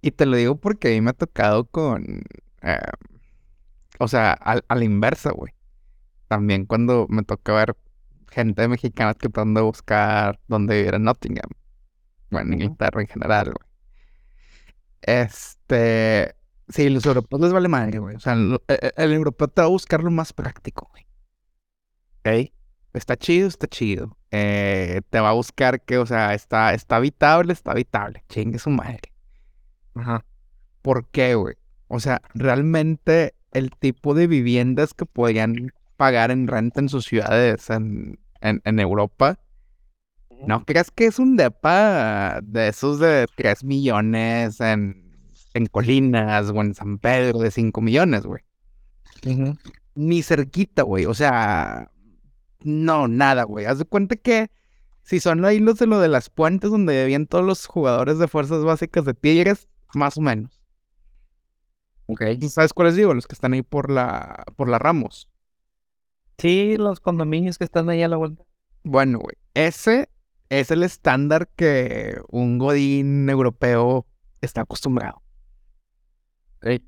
[0.00, 2.22] Y te lo digo porque a mí me ha tocado con,
[2.62, 2.78] eh,
[3.98, 5.52] o sea, al- a la inversa, güey.
[6.28, 7.76] También cuando me toca ver
[8.30, 11.50] gente mexicana tratando de buscar dónde vivir en Nottingham.
[12.30, 12.62] Bueno, en.
[12.62, 13.66] Inglaterra en general, güey.
[15.02, 16.34] Este,
[16.68, 18.16] sí, los europeos les vale madre, güey.
[18.16, 21.06] O sea, lo- e- el, europeo te va a buscar lo más práctico, güey.
[22.20, 22.52] ¿Ok?
[22.92, 24.16] Está chido, está chido.
[24.30, 28.24] Eh, te va a buscar que, o sea, está, está habitable, está habitable.
[28.28, 29.12] Chingue su madre.
[29.94, 30.24] Ajá.
[30.82, 31.56] ¿Por qué, güey?
[31.88, 37.70] O sea, realmente el tipo de viviendas que podían pagar en renta en sus ciudades
[37.70, 39.38] en, en, en Europa,
[40.44, 45.16] no creas que es un depa de esos de 3 millones en,
[45.54, 48.42] en Colinas o en San Pedro de 5 millones, güey.
[49.94, 51.06] Ni cerquita, güey.
[51.06, 51.90] O sea,
[52.60, 53.64] no, nada, güey.
[53.64, 54.50] Haz de cuenta que
[55.02, 58.28] si son ahí los de lo de las puentes donde vivían todos los jugadores de
[58.28, 60.60] fuerzas básicas de Tigres, más o menos.
[62.06, 62.22] Ok.
[62.40, 63.14] ¿Tú sabes cuáles digo?
[63.14, 65.28] Los que están ahí por la, por la Ramos.
[66.38, 68.44] Sí, los condominios que están ahí a la vuelta.
[68.84, 70.10] Bueno, güey, ese
[70.48, 74.06] es el estándar que un godín europeo
[74.40, 75.22] está acostumbrado.
[76.62, 76.82] Ok.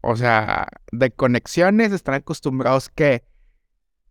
[0.00, 3.24] O sea, de conexiones están acostumbrados que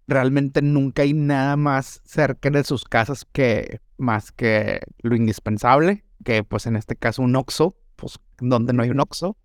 [0.07, 6.43] realmente nunca hay nada más cerca de sus casas que más que lo indispensable, que
[6.43, 9.37] pues en este caso un Oxxo, pues donde no hay un Oxxo,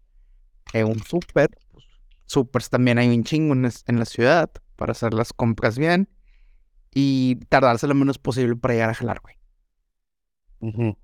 [0.72, 1.84] eh, un súper, pues,
[2.26, 6.08] supers también hay un chingo en la ciudad para hacer las compras bien
[6.94, 10.96] y tardarse lo menos posible para llegar a jalar, güey.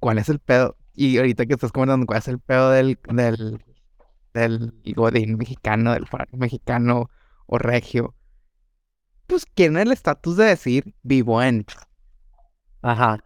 [0.00, 0.76] ¿Cuál es el pedo?
[0.94, 3.62] Y ahorita que estás comentando, ¿cuál es el pedo del, del,
[4.32, 7.10] del godín mexicano, del mexicano
[7.46, 8.14] o regio?
[9.26, 11.66] Pues tiene el estatus de decir vivo en.
[12.80, 13.18] Ajá.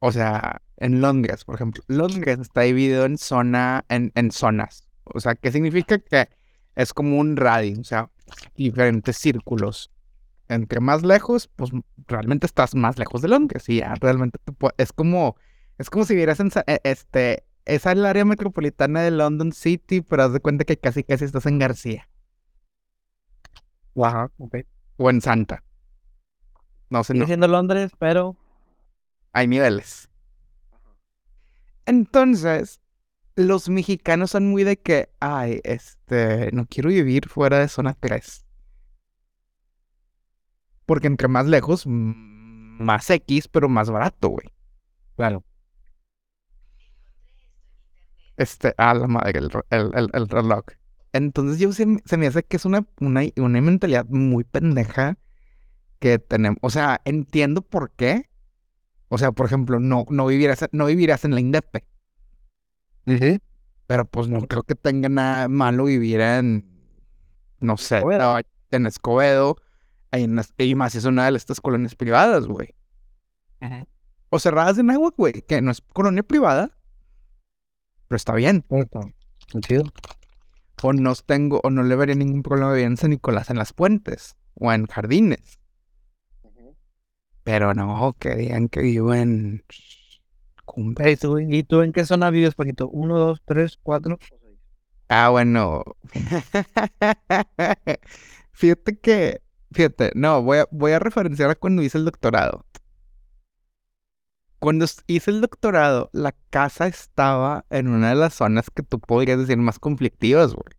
[0.00, 1.82] O sea, en Londres, por ejemplo.
[1.86, 4.86] Londres está dividido en zona, en, en zonas.
[5.04, 5.98] O sea, ¿qué significa?
[5.98, 6.28] Que
[6.80, 8.10] es como un radio, o sea,
[8.56, 9.90] diferentes círculos.
[10.48, 11.70] Entre más lejos, pues
[12.08, 13.68] realmente estás más lejos de Londres.
[13.68, 14.38] Y ya realmente
[14.78, 15.36] es como,
[15.78, 20.00] es como si vieras en, e- este, esa es el área metropolitana de London City,
[20.00, 22.08] pero haz de cuenta que casi casi estás en García
[24.02, 24.30] Ajá.
[24.38, 24.56] Ok.
[24.96, 25.62] o en Santa.
[26.88, 28.36] No sé, no, siendo Londres, pero.
[29.32, 30.08] hay niveles.
[31.86, 32.80] Entonces,
[33.36, 38.44] los mexicanos son muy de que, ay, este, no quiero vivir fuera de zona 3.
[40.86, 44.48] Porque entre más lejos, más X, pero más barato, güey.
[45.16, 45.44] Claro.
[48.36, 50.64] Este, a la madre, el, el, el- el reloj.
[51.12, 55.18] Entonces yo se, me- se me hace que es una, una, una mentalidad muy pendeja
[56.00, 56.58] que tenemos.
[56.62, 58.30] O sea, entiendo por qué.
[59.08, 61.40] O sea, por ejemplo, no, no vivirás, no vivirás en la
[63.04, 66.64] Pero pues no creo que tenga nada malo vivir en,
[67.58, 68.40] no sé, Escobedo.
[68.70, 69.56] en Escobedo.
[70.12, 72.74] en y más es una de estas colonias privadas, güey.
[73.60, 73.86] Ajá.
[74.30, 76.70] O cerradas en agua, güey, que no es colonia privada.
[78.06, 78.64] Pero está bien.
[79.60, 79.84] Chido.
[80.82, 83.72] O no tengo, o no le vería ningún problema vivir en San Nicolás en las
[83.72, 85.58] puentes o en jardines.
[87.42, 89.64] Pero no, que digan que vivo en
[91.20, 92.88] Tú- ¿Y tú en qué zona vives, Paquito?
[92.88, 94.18] ¿Uno, dos, tres, cuatro?
[95.08, 95.84] Ah, bueno.
[98.52, 102.64] Fíjate que, fíjate, no, voy a, voy a referenciar a cuando hice el doctorado.
[104.60, 109.38] Cuando hice el doctorado, la casa estaba en una de las zonas que tú podrías
[109.38, 110.74] decir más conflictivas, güey.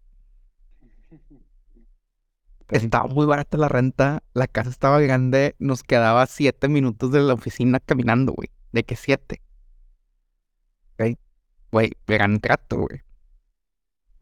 [2.70, 7.34] Estaba muy barata la renta, la casa estaba grande, nos quedaba siete minutos de la
[7.34, 8.50] oficina caminando, güey.
[8.72, 9.42] ¿De qué siete?
[11.72, 13.02] Güey, gran trato, güey.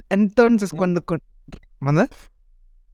[0.09, 1.03] Entonces, cuando...
[1.03, 1.21] Con...
[1.79, 2.07] ¿Manda?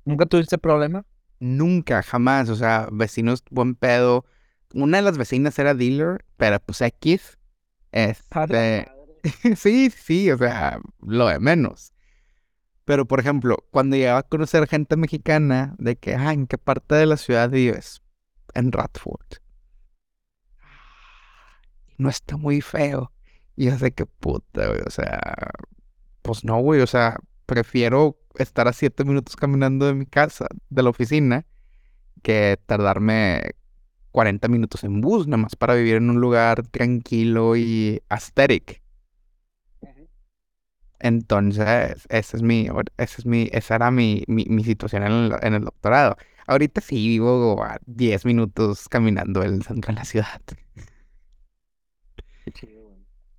[0.06, 1.06] ¿Nunca tuviste problema?
[1.40, 2.50] Nunca, jamás.
[2.50, 4.26] O sea, vecinos, buen pedo.
[4.74, 7.38] Una de las vecinas era dealer, pero pues X.
[7.92, 8.88] Este...
[9.56, 11.94] sí, sí, o sea, lo de menos.
[12.86, 16.96] Pero, por ejemplo, cuando llegaba a conocer gente mexicana, de que, ah, ¿en qué parte
[16.96, 18.04] de la ciudad vives?
[18.54, 19.40] En Radford.
[21.98, 23.12] No está muy feo.
[23.56, 25.20] Y yo sé que puta, güey, o sea,
[26.22, 30.84] pues no, güey, o sea, prefiero estar a siete minutos caminando de mi casa, de
[30.84, 31.46] la oficina,
[32.24, 33.52] que tardarme
[34.12, 38.82] 40 minutos en bus, nada más para vivir en un lugar tranquilo y aesthetic.
[41.00, 45.34] Entonces, esa es mi, esa es mi, esa era mi, mi, mi situación en el,
[45.42, 46.18] en el doctorado.
[46.48, 50.42] Ahorita sí vivo a 10 minutos caminando del centro de la ciudad.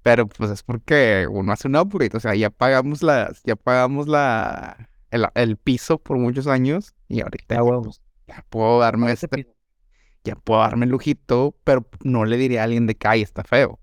[0.07, 4.07] Pero pues es porque uno hace un upgrade, o sea, ya pagamos las, ya pagamos
[4.07, 8.01] la, el, el piso por muchos años y ahorita huevos.
[8.29, 9.51] ya puedo darme este, piso.
[10.23, 13.43] ya puedo darme el lujito, pero no le diría a alguien de que, ay, está
[13.43, 13.81] feo.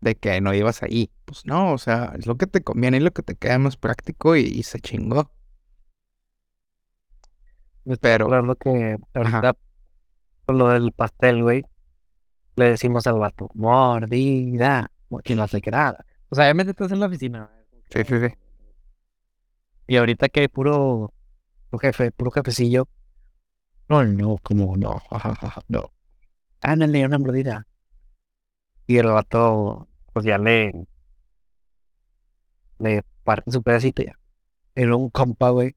[0.00, 1.10] De que no ibas ahí.
[1.26, 3.76] Pues no, o sea, es lo que te conviene y lo que te queda más
[3.76, 5.30] práctico y, y se chingó.
[7.84, 9.56] Me Pero- que ahorita
[10.48, 11.64] lo del pastel, güey,
[12.60, 14.90] le decimos al vato, mordida,
[15.24, 16.04] que no hace que nada.
[16.28, 17.50] O sea, ya me estás en la oficina.
[17.90, 18.34] Sí, sí, sí.
[19.86, 21.12] Y ahorita que puro,
[21.70, 22.86] puro jefe, puro jefecillo.
[23.88, 25.02] No, no, como no,
[25.68, 25.92] no.
[26.60, 27.66] Ándale, una mordida.
[28.86, 30.86] Y el vato, pues ya le,
[32.78, 34.18] le parte su pedacito ya.
[34.74, 35.74] Era un compa, güey.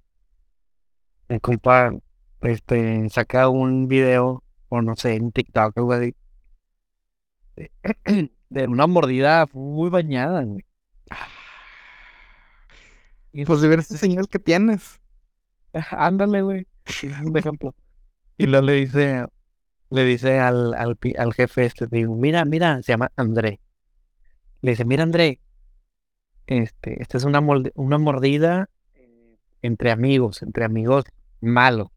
[1.29, 1.93] El compa,
[2.41, 6.13] este, saca un video, o no sé, en TikTok así.
[7.55, 10.63] De, una mordida muy bañada, güey.
[13.31, 15.01] Y Pues de ver ese señal que tienes.
[15.91, 16.67] Ándale, güey.
[17.25, 17.75] Un ejemplo.
[18.37, 19.25] Y luego le dice,
[19.89, 20.97] le dice al, al,
[21.33, 23.59] jefe este, digo, mira, mira, se llama André.
[24.61, 25.39] Le dice, mira, André,
[26.47, 31.05] este, esta es una, molde- una mordida eh, entre amigos, entre amigos
[31.41, 31.87] malos.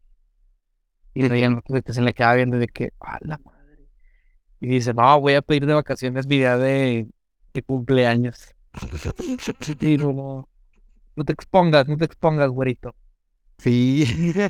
[1.13, 3.56] Y no- de que se le queda viendo de que, a la madre.
[4.59, 7.07] Y dice, no, voy a pedir de vacaciones mi día de,
[7.53, 8.53] de cumpleaños.
[9.81, 10.47] Y no,
[11.15, 12.93] no, te expongas, no te expongas, güerito.
[13.57, 14.05] Sí.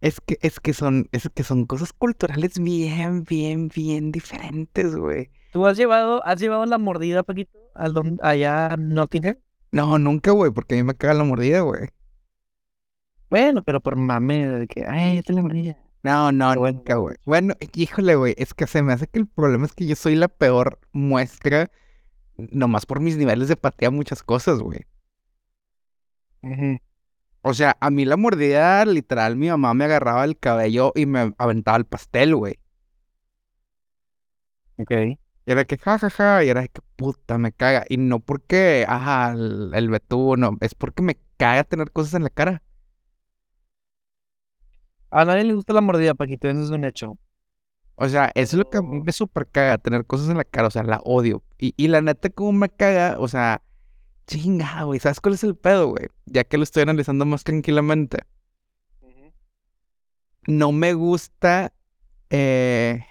[0.00, 5.28] Es que, es que son, es que son cosas culturales bien, bien, bien diferentes, güey.
[5.52, 9.36] ¿Tú has llevado, has llevado la mordida, Paquito, al don, allá a Nottingham?
[9.72, 11.90] No, nunca, güey, porque a mí me caga la mordida, güey.
[13.28, 15.76] Bueno, pero por mame, de que, ay, esta es la mordida.
[16.02, 16.78] No, no, bueno.
[16.78, 17.16] nunca, güey.
[17.24, 20.16] Bueno, híjole, güey, es que se me hace que el problema es que yo soy
[20.16, 21.70] la peor muestra,
[22.36, 24.86] nomás por mis niveles de apatía a muchas cosas, güey.
[27.42, 31.34] O sea, a mí la mordida, literal, mi mamá me agarraba el cabello y me
[31.38, 32.58] aventaba el pastel, güey.
[34.78, 34.90] Ok.
[35.46, 37.84] Y era que jajaja, y era que puta, me caga.
[37.88, 42.24] Y no porque, ajá, el, el betún, no, es porque me caga tener cosas en
[42.24, 42.62] la cara.
[45.10, 47.18] A nadie le gusta la mordida, Paquito, eso es un hecho.
[47.96, 50.44] O sea, eso es lo que a mí me super caga, tener cosas en la
[50.44, 51.42] cara, o sea, la odio.
[51.58, 53.62] Y, y la neta, como me caga, o sea,
[54.26, 56.08] chinga, güey, ¿sabes cuál es el pedo, güey?
[56.26, 58.20] Ya que lo estoy analizando más tranquilamente.
[60.46, 61.72] No me gusta
[62.30, 63.04] eh,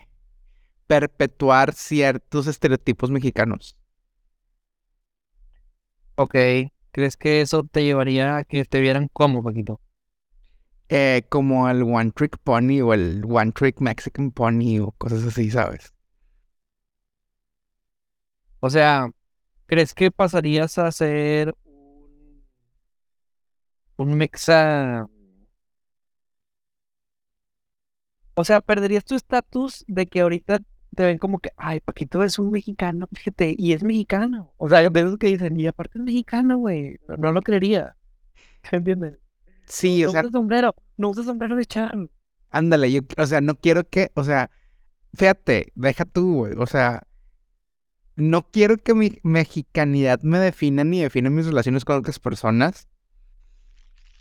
[0.87, 3.77] perpetuar ciertos estereotipos mexicanos.
[6.15, 6.35] Ok.
[6.91, 9.79] ¿Crees que eso te llevaría a que te vieran como, Paquito?
[10.89, 15.51] Eh, como el One Trick Pony o el One Trick Mexican Pony o cosas así,
[15.51, 15.93] ¿sabes?
[18.61, 19.11] O sea,
[19.67, 21.55] ¿crees que pasarías a ser
[23.97, 25.07] un, mexa?
[28.33, 30.59] O sea, perderías tu estatus de que ahorita
[30.95, 34.53] te ven como que, ay, Paquito es un mexicano, fíjate, y es mexicano.
[34.57, 36.99] O sea, de esos que dicen, y aparte es mexicano, güey.
[37.07, 37.95] No, no lo creería.
[38.71, 39.28] ¿Entiendes?
[39.69, 42.09] Sí, o no sea, usa sombrero, no usa sombrero de chan.
[42.51, 44.51] ándale, yo, o sea, no quiero que, o sea,
[45.15, 46.53] fíjate, deja tú, güey.
[46.57, 47.03] O sea,
[48.15, 52.87] no quiero que mi mexicanidad me defina ni define mis relaciones con otras personas.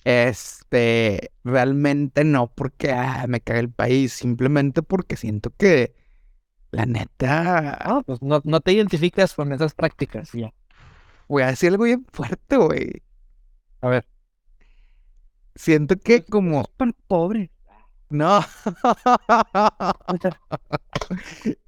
[0.04, 5.94] Este, realmente no porque ah, me cae el país, simplemente porque siento que
[6.72, 10.54] la neta, Ah, pues no, no te identificas con esas prácticas, ya.
[11.28, 13.02] voy a decir algo bien fuerte, güey.
[13.82, 14.06] A ver.
[15.58, 17.50] Siento que como, Para pobre.
[18.10, 18.38] no,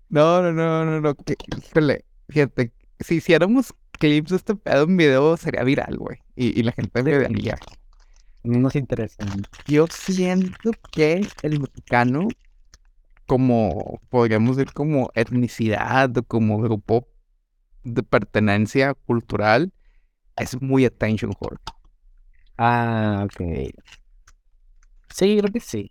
[0.09, 4.97] no, no, no, no, no, que, híjole, fíjate, si hiciéramos clips de este pedo en
[4.97, 7.59] video sería viral, güey, y, y la gente me vería.
[8.45, 9.24] No nos interesa.
[9.66, 12.28] Yo siento que el mexicano,
[13.26, 17.09] como podríamos decir, como etnicidad o como grupo
[17.82, 19.72] de pertenencia cultural,
[20.36, 21.57] es muy attention whore.
[22.67, 23.41] Ah, ok.
[25.15, 25.91] Sí, creo que sí.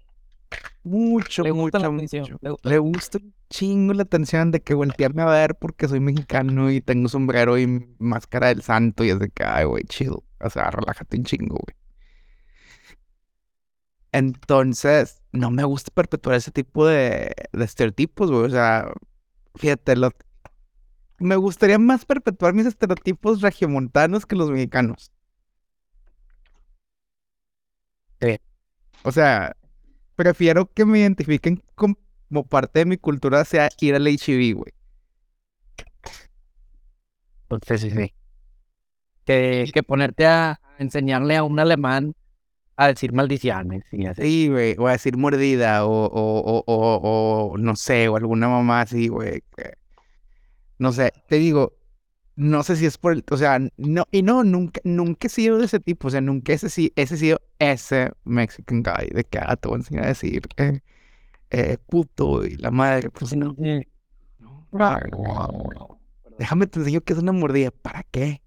[0.83, 2.23] Mucho, Le gusta la mucho, atención.
[2.23, 2.39] mucho.
[2.41, 2.69] le gusta.
[2.69, 6.81] Le gusta un chingo la atención de que voltearme a ver porque soy mexicano y
[6.81, 7.67] tengo sombrero y
[7.99, 10.23] máscara del santo y es de que, ay, güey, chido.
[10.41, 11.75] O sea, relájate un chingo, güey.
[14.11, 18.45] Entonces, no me gusta perpetuar ese tipo de, de estereotipos, güey.
[18.45, 18.91] O sea,
[19.55, 20.11] fíjate, lo-
[21.19, 25.11] me gustaría más perpetuar mis estereotipos regiomontanos que los mexicanos.
[28.21, 28.37] Sí.
[29.03, 29.55] O sea,
[30.15, 34.73] prefiero que me identifiquen como parte de mi cultura sea ir al HIV, güey.
[37.67, 38.13] Sí, sí, sí.
[39.25, 42.15] Que, que ponerte a enseñarle a un alemán
[42.75, 44.21] a decir maldiciones y así.
[44.21, 44.75] Sí, güey.
[44.77, 49.43] O a decir mordida o, o, o, o, no sé, o alguna mamá así, güey.
[50.77, 51.73] No sé, te digo,
[52.39, 55.57] no sé si es por el, o sea, no, y no, nunca, nunca he sido
[55.57, 59.25] de ese tipo, o sea, nunca ese, sí, ese he sido ese Mexican guy de
[59.25, 60.79] que, ah, te voy a enseñar a decir, eh,
[61.49, 63.35] eh, puto y la madre, pues.
[63.35, 63.81] Mm.
[64.71, 65.99] no.
[66.37, 68.41] Déjame te enseño que es una mordida, ¿para qué?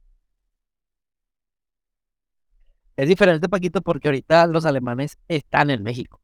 [2.97, 6.19] Es diferente, Paquito, porque ahorita los alemanes están en México.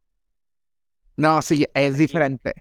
[1.19, 2.55] No, sí, es diferente.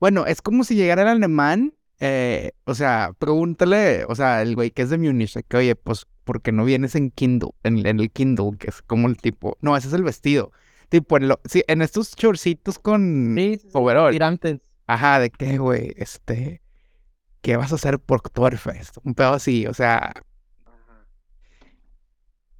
[0.00, 4.70] Bueno, es como si llegara el alemán, eh, o sea, pregúntale, o sea, el güey
[4.70, 7.84] que es de Múnich, de que, oye, pues, ¿por qué no vienes en Kindle, en,
[7.86, 10.52] en el Kindle, que es como el tipo, no, ese es el vestido,
[10.88, 14.60] tipo, en, lo, sí, en estos shortcitos con Sí, overall, Tirantes.
[14.86, 16.62] ajá, de qué, güey, este,
[17.42, 18.98] ¿qué vas a hacer por Oktoberfest?
[19.04, 20.14] Un pedo así, o sea,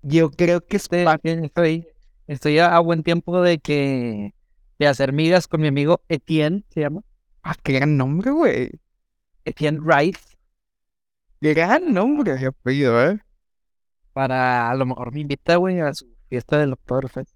[0.03, 1.89] yo creo que es Este, pa- estoy,
[2.27, 4.35] estoy a, a buen tiempo de que
[4.79, 7.03] de hacer migas con mi amigo Etienne, se llama.
[7.43, 8.71] ah, qué gran nombre, güey,
[9.49, 10.37] Etienne Rice.
[11.41, 13.19] gran nombre, de apellido, ¿eh?
[14.13, 17.35] Para a lo mejor me invita, güey, a su fiesta del Oktoberfest.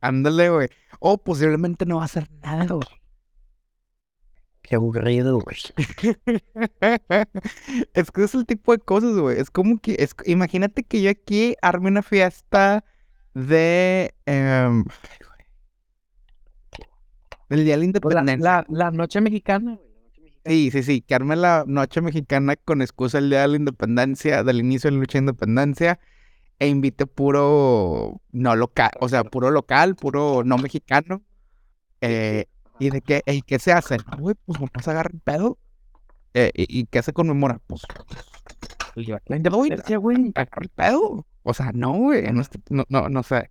[0.00, 0.68] Ándale, güey.
[1.00, 2.86] O posiblemente no va a hacer nada, güey.
[4.62, 5.56] Qué aburrido, güey.
[7.94, 9.38] Es que es el tipo de cosas, güey.
[9.38, 12.84] Es como que, es, imagínate que yo aquí arme una fiesta
[13.34, 14.84] de, em,
[17.48, 18.38] del Día de la Pues la, Independencia.
[18.38, 18.98] la, la noche mexicana, güey.
[18.98, 19.78] la noche mexicana.
[20.44, 24.44] Sí, sí, sí, que arme la noche mexicana con excusa del Día de la Independencia,
[24.44, 25.98] del inicio de la lucha de independencia,
[26.58, 31.22] e invite puro no local, o sea, puro local, puro no mexicano.
[32.02, 32.44] Eh,
[32.78, 33.96] ¿Y de qué, y qué se hace?
[34.18, 35.58] Güey, pues nomás agarra el pedo.
[36.34, 37.60] Eh, ¿y, y qué se conmemora?
[37.66, 37.82] Pues
[39.26, 40.32] La independencia, güey.
[40.34, 41.26] agarra el pedo.
[41.42, 43.50] O sea, no, güey, no, est- no, no, no sé.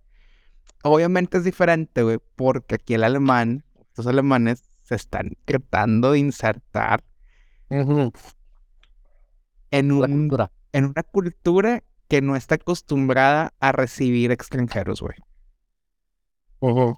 [0.82, 7.02] Obviamente es diferente, güey, porque aquí el alemán, estos alemanes se están tratando de insertar
[7.70, 8.12] en,
[9.90, 10.52] un, cultura.
[10.72, 15.16] en una cultura que no está acostumbrada a recibir extranjeros, güey.
[16.60, 16.94] Güey.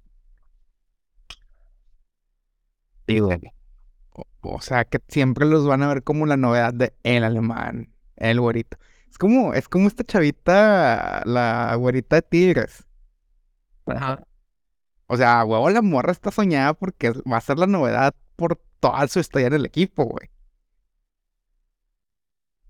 [4.11, 7.95] O, o sea, que siempre los van a ver como la novedad de el alemán,
[8.16, 8.76] el güerito.
[9.09, 12.84] Es como, es como esta chavita, la güerita de Tigres.
[13.87, 14.26] Ajá.
[15.09, 19.07] O sea, huevo, la morra está soñada porque va a ser la novedad por toda
[19.09, 20.28] su historia en el equipo, güey.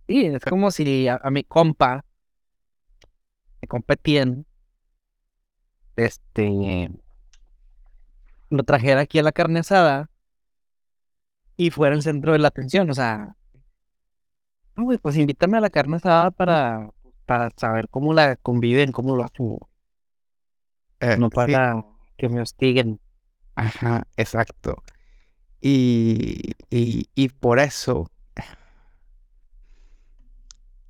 [0.09, 2.05] Sí, es como si a, a mi compa,
[3.61, 4.45] mi compa Etienne,
[5.97, 6.89] este,
[8.51, 10.11] lo trajera aquí a la carne asada
[11.59, 12.89] y fuera el centro de la atención.
[12.91, 13.37] O sea,
[14.77, 16.91] no, güey, pues invítame a la carne asada para,
[17.27, 19.59] para saber cómo la conviven, cómo lo hacen,
[21.01, 21.85] Eh, no sí, para
[22.17, 23.01] que me hostiguen.
[23.55, 24.83] Ajá, exacto.
[25.61, 28.11] Y, y, y por eso,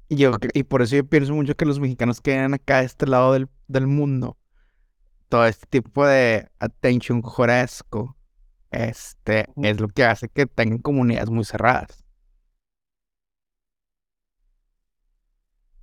[0.09, 3.07] yo, y por eso yo pienso mucho que los mexicanos que vienen acá de este
[3.07, 4.37] lado del, del mundo,
[5.29, 8.17] todo este tipo de attention joresco,
[8.71, 12.05] este, es lo que hace que tengan comunidades muy cerradas.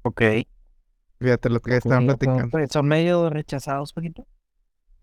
[0.04, 0.22] Ok.
[1.20, 2.60] Fíjate lo que estaban platicando.
[2.70, 4.28] Son medio rechazados, poquito.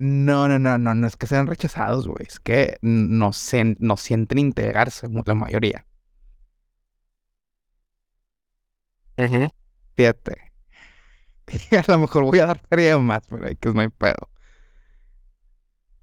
[0.00, 2.26] No, no, no, no, no es que sean rechazados, güey.
[2.26, 5.86] Es que no, se, no sienten integrarse, la mayoría.
[9.96, 10.50] Fíjate.
[11.72, 14.28] A lo mejor voy a dar feria más, pero ahí que es hay pedo.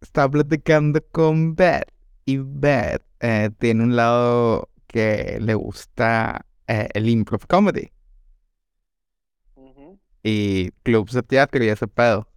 [0.01, 1.91] Estaba platicando con Beth.
[2.25, 7.91] Y Beth eh, tiene un lado que le gusta eh, el improv comedy.
[10.23, 12.27] Y clubs de teatro y ese pedo.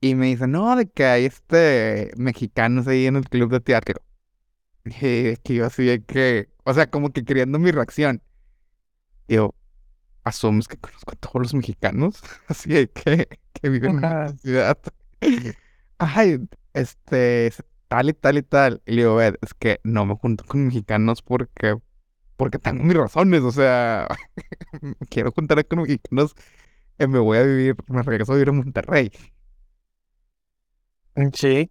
[0.00, 4.02] Y me dice, no, de que hay este mexicanos ahí en el club de teatro.
[4.84, 8.22] Y que yo así de que, o sea, como que queriendo mi reacción.
[9.28, 9.54] Y yo,
[10.24, 14.78] asumes que conozco a todos los mexicanos, así de que, que viven en esta ciudad.
[15.98, 16.38] Ay,
[16.74, 18.82] este, es tal y tal y tal.
[18.86, 21.76] Y le digo, "Ved, es que no me junto con mexicanos porque,
[22.36, 24.08] porque tengo mis razones, o sea,
[25.10, 26.34] quiero juntarme con mexicanos,
[26.98, 29.12] eh, me voy a vivir, me regreso a vivir en Monterrey.
[31.32, 31.70] Sí.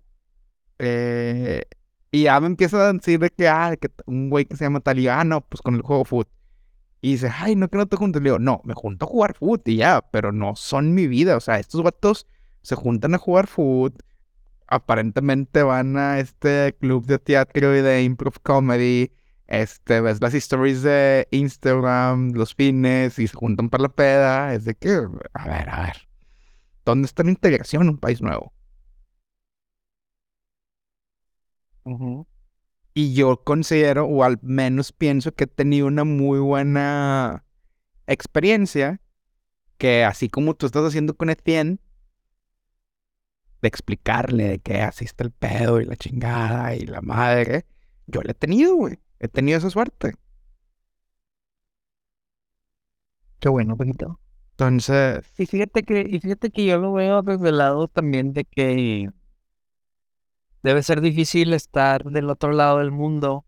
[0.79, 1.63] Eh,
[2.11, 4.79] y ya me empieza a decir de que, ah, que un güey que se llama
[4.79, 6.27] tal ah, no, pues con el juego foot.
[7.01, 8.21] Y dice, ay, no, que no te juntas.
[8.21, 11.37] Le digo, no, me junto a jugar foot y ya, pero no son mi vida.
[11.37, 12.27] O sea, estos vatos
[12.61, 14.01] se juntan a jugar foot,
[14.67, 19.11] aparentemente van a este club de teatro y de improv comedy,
[19.47, 24.53] este, ves las stories de Instagram, los fines, y se juntan para la peda.
[24.53, 25.01] Es de que,
[25.33, 26.07] a ver, a ver,
[26.85, 28.53] ¿dónde está la integración en un país nuevo?
[31.89, 32.27] Ujú.
[32.93, 37.45] Y yo considero, o al menos pienso que he tenido una muy buena
[38.07, 39.01] experiencia,
[39.77, 41.79] que así como tú estás haciendo con Etienne,
[43.61, 47.65] de explicarle de que así está el pedo y la chingada y la madre,
[48.07, 48.99] yo la he tenido, güey.
[49.19, 50.13] He tenido esa suerte.
[53.39, 54.19] Qué bueno, poquito.
[54.51, 58.45] Entonces, Y fíjate que, y fíjate que yo lo veo desde el lado también de
[58.45, 59.09] que
[60.63, 63.45] debe ser difícil estar del otro lado del mundo,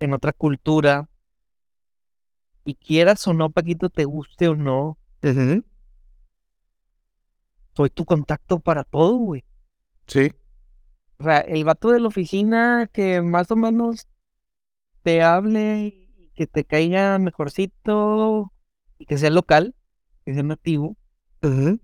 [0.00, 1.08] en otra cultura,
[2.64, 4.98] y quieras o no, Paquito, te guste o no,
[7.74, 9.44] soy tu contacto para todo, güey.
[10.06, 10.32] sí,
[11.18, 14.08] O sea, el vato de la oficina que más o menos
[15.02, 18.52] te hable y que te caiga mejorcito
[18.98, 19.74] y que sea local,
[20.24, 20.96] que sea nativo,
[21.42, 21.80] ujú,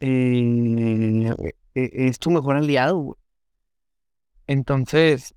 [0.00, 3.16] eh, es tu mejor aliado, güey.
[4.46, 5.34] Entonces,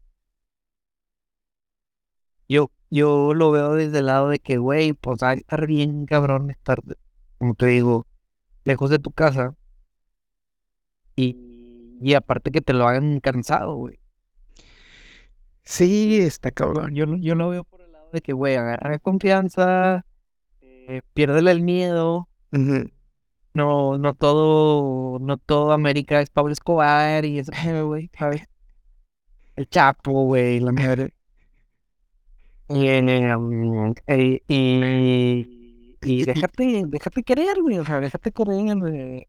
[2.48, 6.06] yo, yo lo veo desde el lado de que, güey, pues va a estar bien
[6.06, 6.80] cabrón estar,
[7.38, 8.08] como te digo,
[8.66, 9.56] lejos de tu casa.
[11.16, 14.00] Y, y aparte que te lo hagan cansado, güey.
[15.64, 16.96] sí, está cabrón.
[16.96, 20.06] Yo, lo- yo lo veo por el lado de que, güey, agarra confianza,
[20.62, 22.30] eh, piérdele el miedo.
[23.54, 28.44] No, no todo, no todo América es Pablo Escobar y pedo, güey, ¿sabes?
[29.56, 31.12] El Chapo, güey, la madre.
[32.70, 32.88] Y,
[33.36, 35.48] um, eh, y,
[36.02, 39.28] y déjate, déjate querer, güey, o sea, déjate querer, eh,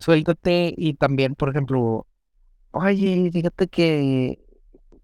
[0.00, 2.06] suéltate y también, por ejemplo,
[2.72, 4.40] oye, fíjate que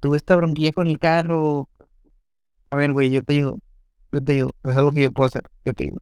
[0.00, 1.68] tuve esta bronquilla con el carro.
[2.70, 3.58] A ver, güey, yo te digo,
[4.12, 5.98] yo te digo, es algo que yo puedo hacer, yo te digo.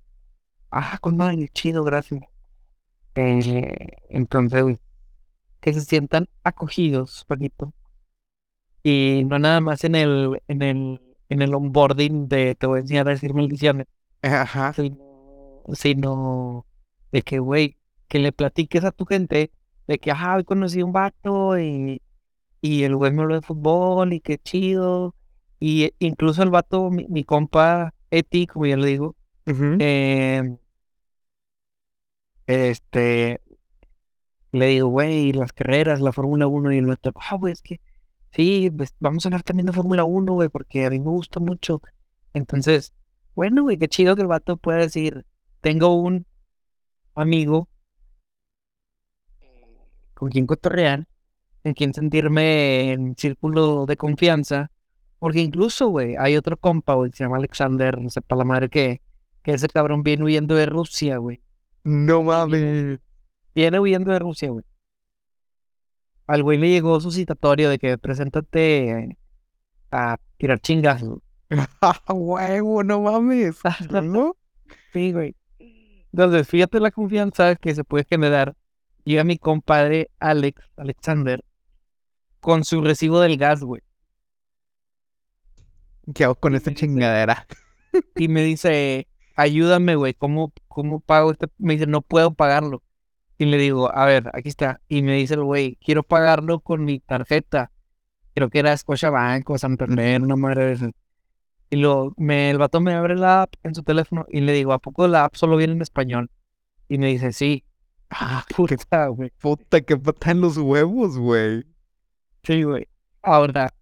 [0.71, 2.23] Ah, con madre, chido, gracias.
[3.17, 4.79] Eh, entonces,
[5.61, 7.73] que se sientan acogidos, Paquito.
[8.83, 12.81] Y no nada más en el, en el, en el onboarding de te voy a
[12.83, 13.87] enseñar a decir maldiciones,
[14.23, 14.73] Ajá.
[14.75, 16.67] sino, sino
[17.11, 19.51] de que, güey, que le platiques a tu gente
[19.89, 22.01] de que, ah, hoy conocí a un vato y,
[22.61, 25.15] y el güey me habló de fútbol y qué chido.
[25.59, 29.17] Y eh, incluso el vato, mi, mi compa Eti, como ya le digo,
[29.81, 30.57] eh,
[32.47, 33.41] este,
[34.53, 37.81] le digo, güey, las carreras, la Fórmula 1 y el vato, ah, güey, es que
[38.33, 41.41] sí, pues vamos a hablar también de Fórmula 1, güey, porque a mí me gusta
[41.41, 41.83] mucho.
[42.35, 42.93] Entonces,
[43.35, 45.27] bueno, güey, qué chido que el vato pueda decir,
[45.61, 46.27] tengo un
[47.15, 47.69] amigo
[50.15, 51.07] con quien cotorrear,
[51.65, 54.71] en quien sentirme en círculo de confianza,
[55.19, 58.45] porque incluso, güey, hay otro compa, güey, que se llama Alexander, no sé para la
[58.45, 59.03] madre qué,
[59.43, 61.41] que ese cabrón viene huyendo de Rusia, güey.
[61.87, 62.99] No mames.
[63.55, 64.65] Viene huyendo de Rusia, güey.
[66.27, 69.17] Al güey le llegó su citatorio de que preséntate
[69.93, 71.05] a tirar chingas.
[71.81, 72.83] ¡Ah, huevo!
[72.83, 73.61] No mames.
[74.03, 74.37] ¿No?
[74.93, 75.37] Sí, güey.
[76.13, 78.57] Entonces, fíjate la confianza que se puede generar.
[79.05, 81.45] Llega mi compadre Alex, Alexander,
[82.41, 83.83] con su recibo del gas, güey.
[86.13, 87.47] ¿Qué hago con esta chingadera?
[88.17, 89.07] Y me dice,
[89.37, 91.47] ayúdame, güey, ¿cómo, ¿cómo pago este?
[91.59, 92.83] Me dice, no puedo pagarlo.
[93.39, 94.81] Y le digo, a ver, aquí está.
[94.89, 97.71] Y me dice el güey, quiero pagarlo con mi tarjeta.
[98.35, 100.93] Creo que era Scotiabank o Santander, una madre de.
[101.69, 104.73] Y lo, me, el vato me abre la app en su teléfono y le digo,
[104.73, 106.31] ¿a poco la app solo viene en español?
[106.89, 107.65] Y me dice, sí.
[108.09, 109.33] Ah, puta, güey.
[109.39, 111.65] Puta, que pata en los huevos, güey.
[112.45, 112.87] Sí, güey.
[113.21, 113.75] Ahora,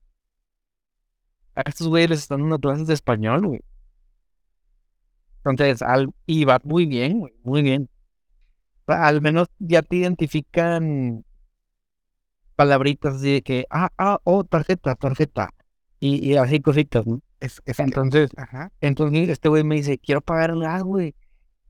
[1.55, 3.61] a estos güeyes les están dando clases de español, güey.
[5.45, 7.89] Entonces, al, y va muy bien, muy bien.
[8.87, 11.25] O Al menos ya te identifican
[12.57, 15.51] palabritas así de que, ah, ah, oh, tarjeta, tarjeta.
[16.01, 17.21] Y, y así cositas, ¿no?
[17.41, 18.71] Es, es que- Entonces, Ajá.
[18.81, 21.15] entonces este güey me dice, quiero pagar el gas, güey.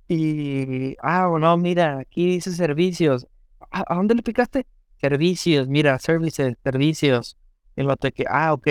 [0.08, 3.26] Y, ah, no, mira, aquí dice servicios.
[3.70, 4.66] ¿A, a dónde le picaste?
[5.00, 7.36] Servicios, mira, services, servicios.
[7.76, 8.68] El vato que, ah, ok.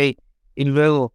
[0.56, 1.14] Y luego,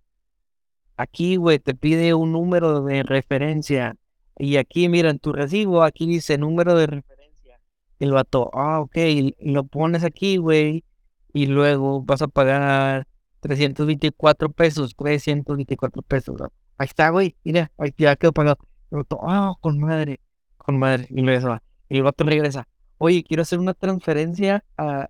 [0.98, 3.96] aquí, güey, te pide un número de referencia.
[4.36, 7.60] Y aquí, mira, en tu recibo, aquí dice número de referencia.
[7.98, 8.96] El vato, ah, ok,
[9.40, 10.84] lo pones aquí, güey.
[11.32, 13.06] Y luego vas a pagar
[13.40, 16.40] 324 pesos, 324 pesos.
[16.76, 18.58] Ahí está, güey, mira, ya quedó pagado.
[18.90, 20.20] El vato, ah, con madre,
[20.56, 21.06] con madre.
[21.10, 21.62] Y luego va.
[21.88, 22.68] Y el vato regresa.
[22.98, 25.08] Oye, quiero hacer una transferencia a,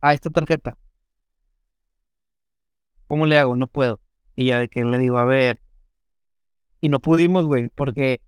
[0.00, 0.76] a esta tarjeta.
[3.06, 3.56] ¿Cómo le hago?
[3.56, 4.01] No puedo.
[4.36, 5.60] Y ya de que le digo, a ver.
[6.80, 8.20] Y no pudimos, güey, porque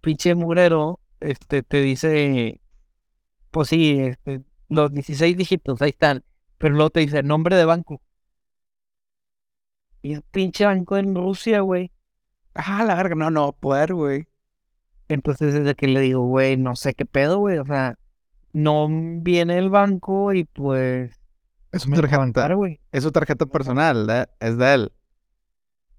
[0.00, 2.60] pinche mugrero, este, te dice,
[3.50, 6.24] pues sí, este, los 16 dígitos, ahí están.
[6.58, 8.00] Pero luego te dice nombre de banco.
[10.02, 11.90] Y es pinche banco en Rusia, güey.
[12.54, 14.26] Ah, la verga, no, no, poder, güey.
[15.08, 17.58] Entonces desde que le digo, güey, no sé qué pedo, güey.
[17.58, 17.98] O sea,
[18.52, 21.23] no viene el banco y pues
[21.74, 22.80] Es su tarjeta, güey.
[22.92, 24.92] es su tarjeta personal, es de él.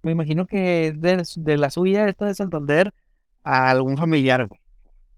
[0.03, 2.93] Me imagino que es de, de la suya, esta de Santander,
[3.43, 4.59] a algún familiar, güey.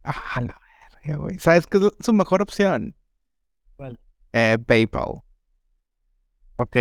[0.03, 0.60] Ah, la
[1.03, 1.38] verga, güey.
[1.39, 2.95] ¿Sabes qué es su mejor opción?
[3.76, 3.99] ¿Cuál?
[4.34, 5.22] Eh, PayPal.
[6.55, 6.76] Ok,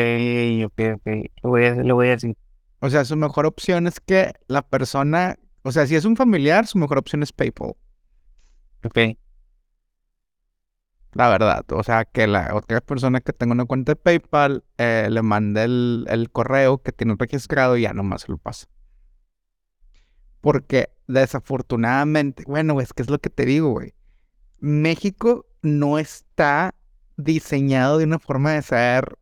[0.64, 1.06] ok, ok.
[1.06, 2.36] Le voy a, le voy a decir.
[2.80, 6.66] O sea, su mejor opción es que la persona, o sea, si es un familiar,
[6.66, 7.74] su mejor opción es PayPal.
[8.84, 8.98] Ok.
[11.16, 15.08] La verdad, o sea, que la otra persona que tenga una cuenta de PayPal eh,
[15.10, 18.66] le mande el, el correo que tiene registrado y ya nomás se lo pasa.
[20.40, 23.94] Porque desafortunadamente, bueno, es que es lo que te digo, güey.
[24.60, 26.74] México no está
[27.16, 29.18] diseñado de una forma de ser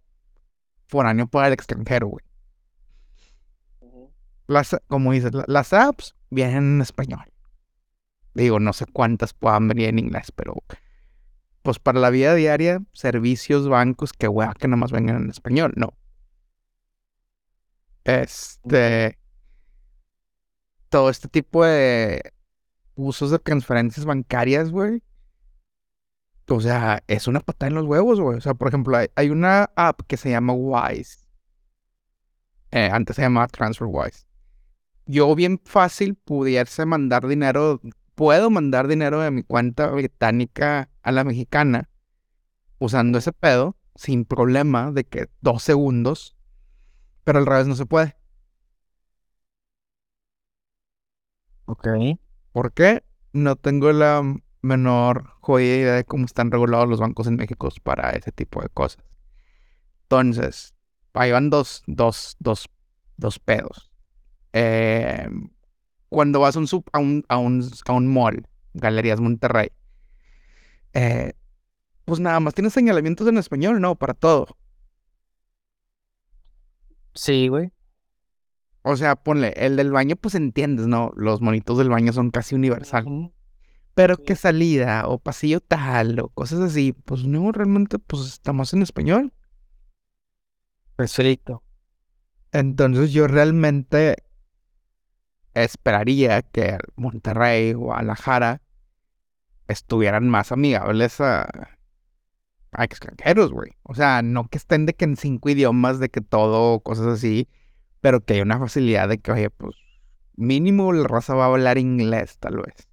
[0.88, 2.24] foráneo para el extranjero, güey.
[4.46, 7.24] Las, como dices, la- las apps vienen en español.
[8.34, 10.54] Digo, no sé cuántas puedan venir en inglés, pero
[11.64, 15.72] pues para la vida diaria, servicios, bancos, que weá que nada más vengan en español,
[15.76, 15.94] no.
[18.04, 19.18] Este.
[20.90, 22.34] Todo este tipo de
[22.96, 25.02] usos de transferencias bancarias, güey.
[26.48, 28.36] O sea, es una patada en los huevos, güey.
[28.36, 31.26] O sea, por ejemplo, hay, hay una app que se llama Wise.
[32.72, 34.26] Eh, antes se llamaba TransferWise.
[35.06, 37.80] Yo bien fácil pudiese mandar dinero
[38.14, 41.88] puedo mandar dinero de mi cuenta británica a la mexicana
[42.78, 46.36] usando ese pedo sin problema de que dos segundos,
[47.24, 48.16] pero al revés no se puede.
[51.66, 51.88] Ok.
[52.52, 53.02] ¿Por qué?
[53.32, 54.22] No tengo la
[54.62, 58.68] menor jodida idea de cómo están regulados los bancos en México para ese tipo de
[58.68, 59.04] cosas.
[60.02, 60.74] Entonces,
[61.12, 62.68] ahí van dos, dos, dos,
[63.16, 63.90] dos pedos.
[64.52, 65.28] Eh,
[66.14, 69.70] cuando vas a un, sub- a un, a un, a un mall, Galerías Monterrey,
[70.92, 71.32] eh,
[72.04, 73.96] pues nada más tienes señalamientos en español, ¿no?
[73.96, 74.56] Para todo.
[77.14, 77.70] Sí, güey.
[78.82, 81.10] O sea, ponle, el del baño, pues entiendes, ¿no?
[81.16, 83.32] Los monitos del baño son casi universal.
[83.94, 88.82] Pero que salida o pasillo tal o cosas así, pues no, realmente pues estamos en
[88.82, 89.32] español.
[90.96, 91.62] Perfecto.
[92.52, 94.24] Entonces yo realmente
[95.54, 98.60] esperaría que Monterrey o Guadalajara
[99.68, 101.48] estuvieran más amigables a,
[102.72, 103.72] a extranjeros, güey.
[103.82, 107.48] O sea, no que estén de que en cinco idiomas, de que todo, cosas así,
[108.00, 109.74] pero que hay una facilidad de que, oye, pues
[110.36, 112.88] mínimo la raza va a hablar inglés, tal vez.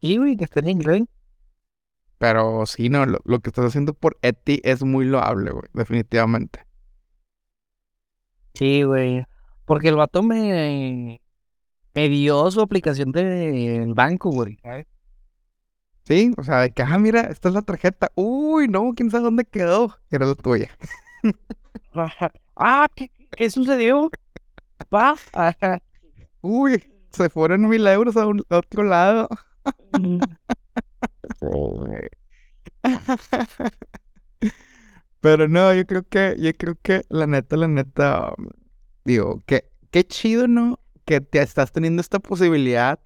[0.00, 1.02] Y, güey, que esté en inglés.
[2.18, 6.66] Pero sí, no, lo, lo que estás haciendo por Eti es muy loable, güey, definitivamente.
[8.54, 9.24] Sí, güey.
[9.64, 11.20] Porque el vato me,
[11.94, 14.58] me dio su aplicación del banco, güey.
[14.62, 14.86] ¿sabes?
[16.04, 18.10] Sí, o sea, de que, ah, mira, esta es la tarjeta.
[18.16, 19.96] Uy, no, quién sabe dónde quedó.
[20.10, 20.70] Era la tuya.
[22.56, 24.10] Ah, ¿qué, qué sucedió?
[25.32, 25.80] Ajá.
[26.40, 29.28] Uy, se fueron mil euros a, un, a otro lado.
[29.92, 30.18] Mm.
[35.20, 38.48] Pero no, yo creo que, yo creo que la neta, la neta, um,
[39.04, 40.78] digo, que qué chido, ¿no?
[41.04, 42.98] Que te estás teniendo esta posibilidad.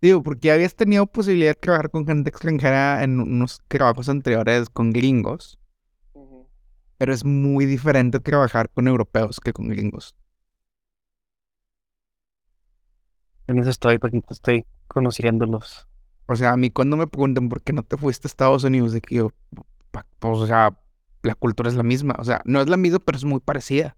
[0.00, 4.68] Digo, porque ya habías tenido posibilidad de trabajar con gente extranjera en unos trabajos anteriores
[4.68, 5.58] con gringos,
[6.98, 10.14] pero es muy diferente trabajar con europeos que con gringos.
[13.46, 15.86] En eso estoy, Paquito, estoy conociéndolos.
[16.26, 18.92] O sea, a mí cuando me preguntan por qué no te fuiste a Estados Unidos,
[18.92, 19.30] de que yo,
[19.90, 20.78] pues, o sea,
[21.22, 22.14] la cultura es la misma.
[22.18, 23.96] O sea, no es la misma, pero es muy parecida.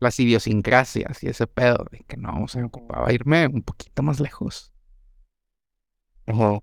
[0.00, 4.20] Las idiosincrasias y ese pedo de que no, o sea, ocupaba irme un poquito más
[4.20, 4.72] lejos.
[6.26, 6.58] Ajá.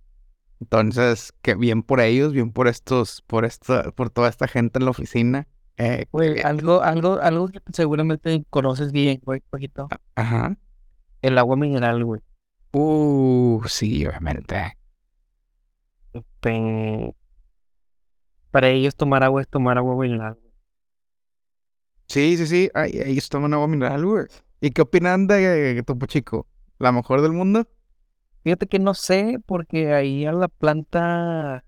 [0.59, 4.86] Entonces, que bien por ellos, bien por estos, por esta, por toda esta gente en
[4.86, 5.47] la oficina.
[5.77, 9.88] Eh, Güey, que- algo, algo, algo que seguramente conoces bien, güey, Paquito.
[10.15, 10.55] ajá.
[11.23, 12.21] El agua mineral, güey.
[12.73, 14.77] Uh, sí, obviamente.
[16.41, 17.15] Pe-
[18.51, 20.38] Para ellos tomar agua es tomar agua mineral.
[22.12, 22.70] Sí, sí, sí.
[22.74, 24.26] Ay, ellos toman agua mineral, güey.
[24.59, 26.45] ¿Y qué opinan de Topo Chico?
[26.78, 27.66] ¿La mejor del mundo?
[28.43, 31.64] Fíjate que no sé, porque ahí a la planta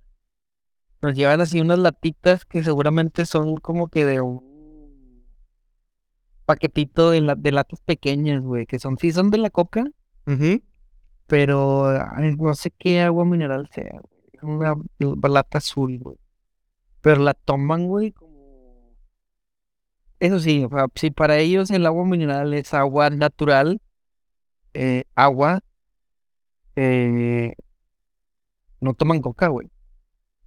[1.01, 5.23] nos llevan así unas latitas que seguramente son como que de un
[6.45, 9.85] paquetito de, la- de latas pequeñas, güey, que son, sí son de la coca,
[10.27, 10.61] Ujú.
[11.27, 14.13] pero ay, no sé qué agua mineral sea, güey.
[14.41, 16.17] Una lata azul, güey.
[16.99, 18.32] Pero la toman, güey, como...
[20.23, 20.65] Eso sí,
[20.95, 23.81] si para ellos el agua mineral es agua natural,
[24.73, 25.59] eh, agua,
[26.77, 27.55] eh,
[28.79, 29.69] no toman coca, güey.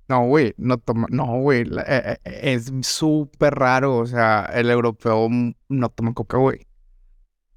[0.09, 5.29] No, güey, no toma, no, güey, eh, es súper raro, o sea, el europeo
[5.68, 6.66] no toma coca, güey.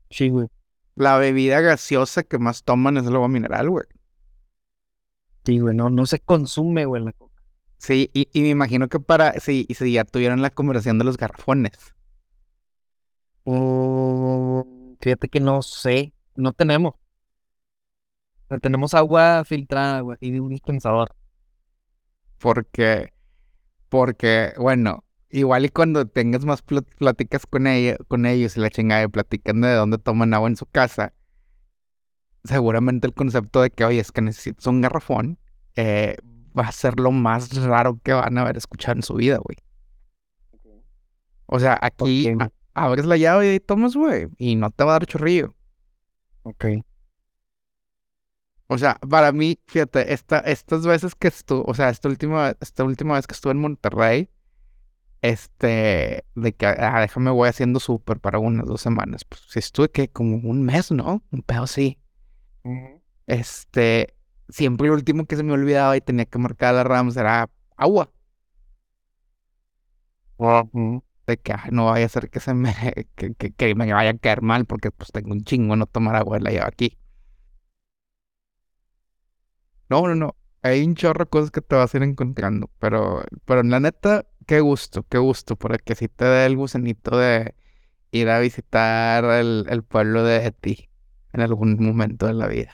[0.10, 0.50] Sí, güey.
[0.96, 3.86] La bebida gaseosa que más toman es el agua mineral, güey.
[5.46, 7.42] Sí, güey, no, no se consume, güey, la coca.
[7.78, 11.06] Sí, y, y me imagino que para, sí, y si ya tuvieron la conversación de
[11.06, 11.96] los garrafones.
[13.50, 16.94] Mm, fíjate que no sé, no tenemos.
[16.96, 17.00] O
[18.50, 21.16] sea, tenemos agua filtrada, güey, y de un dispensador.
[22.40, 23.14] Porque,
[23.90, 28.70] porque, bueno, igual y cuando tengas más pl- pláticas con ella, con ellos y la
[28.72, 31.14] chingada y platican de dónde toman agua en su casa,
[32.44, 35.40] seguramente el concepto de que, oye, es que necesitas un garrafón,
[35.76, 36.18] eh,
[36.58, 39.58] va a ser lo más raro que van a haber escuchado en su vida, güey.
[41.48, 45.00] O sea, aquí a- abres la llave y tomas, güey, y no te va a
[45.00, 45.56] dar chorrillo.
[46.44, 46.66] Ok.
[48.68, 52.84] O sea, para mí, fíjate, esta, estas veces que estuve, o sea, esta última, esta
[52.84, 54.30] última vez que estuve en Monterrey,
[55.22, 59.26] este, de que, ah, déjame, voy haciendo súper para unas dos semanas.
[59.26, 61.24] Pues sí estuve que como un mes, ¿no?
[61.32, 62.00] Un pedo así.
[63.28, 64.16] Este,
[64.50, 68.12] siempre el último que se me olvidaba y tenía que marcar las rams era agua.
[70.40, 71.02] Ujú.
[71.30, 72.74] De que ah, no vaya a ser que se me,
[73.16, 76.16] que, que, que me vaya a caer mal porque pues tengo un chingo no tomar
[76.16, 76.98] agua la llevo aquí.
[79.90, 80.36] No, no, no.
[80.62, 82.70] Hay un chorro de cosas que te vas a ir encontrando.
[82.80, 85.56] Pero, pero la neta, qué gusto, qué gusto.
[85.56, 87.56] Porque si te da el gusanito de
[88.12, 90.90] ir a visitar el, el pueblo de ti
[91.34, 92.74] en algún momento de la vida.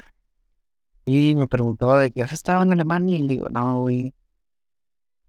[1.05, 4.13] Y me preguntó de que has estado en Alemania y digo, no, güey,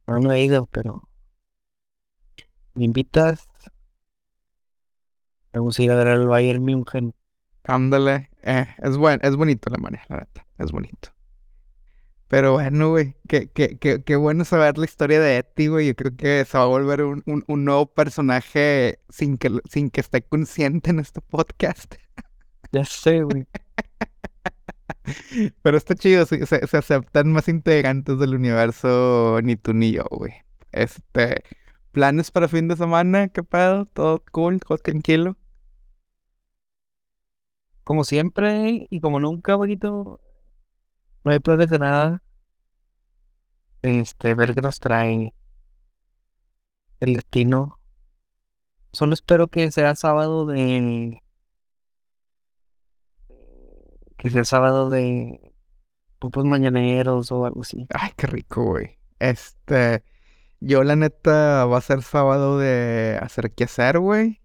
[0.06, 1.08] no, no he ido, pero
[2.76, 3.48] me invitas.
[5.52, 7.14] Vamos a ir a ver el Bayern München.
[7.64, 8.30] Ándale.
[8.42, 10.46] Eh, es buen, es bonito Alemania, la neta.
[10.58, 11.10] Es bonito.
[12.28, 15.86] Pero bueno, güey, qué, qué, qué, qué bueno saber la historia de Eti, güey.
[15.86, 19.90] Yo creo que se va a volver un, un, un nuevo personaje sin que, sin
[19.90, 21.94] que esté consciente en este podcast.
[22.72, 23.46] Ya sé, güey.
[25.62, 30.34] Pero está chido, se, se aceptan más integrantes del universo, ni tú ni yo, güey.
[30.72, 31.42] Este,
[31.96, 33.86] planes para fin de semana, ¿qué pedo?
[33.86, 34.60] ¿Todo cool?
[34.60, 35.34] ¿Todo tranquilo?
[37.84, 40.20] Como siempre y como nunca, poquito,
[41.24, 42.22] no hay planes de nada.
[43.80, 45.32] Este, ver qué nos trae
[47.00, 47.80] el destino.
[48.92, 51.22] Solo espero que sea sábado de.
[54.18, 55.54] Que sea sábado de.
[56.18, 57.86] Pupos mañaneros o algo así.
[57.94, 58.98] Ay, qué rico, güey.
[59.18, 60.02] Este,
[60.66, 64.40] yo la neta va a ser sábado de hacer qué hacer, güey.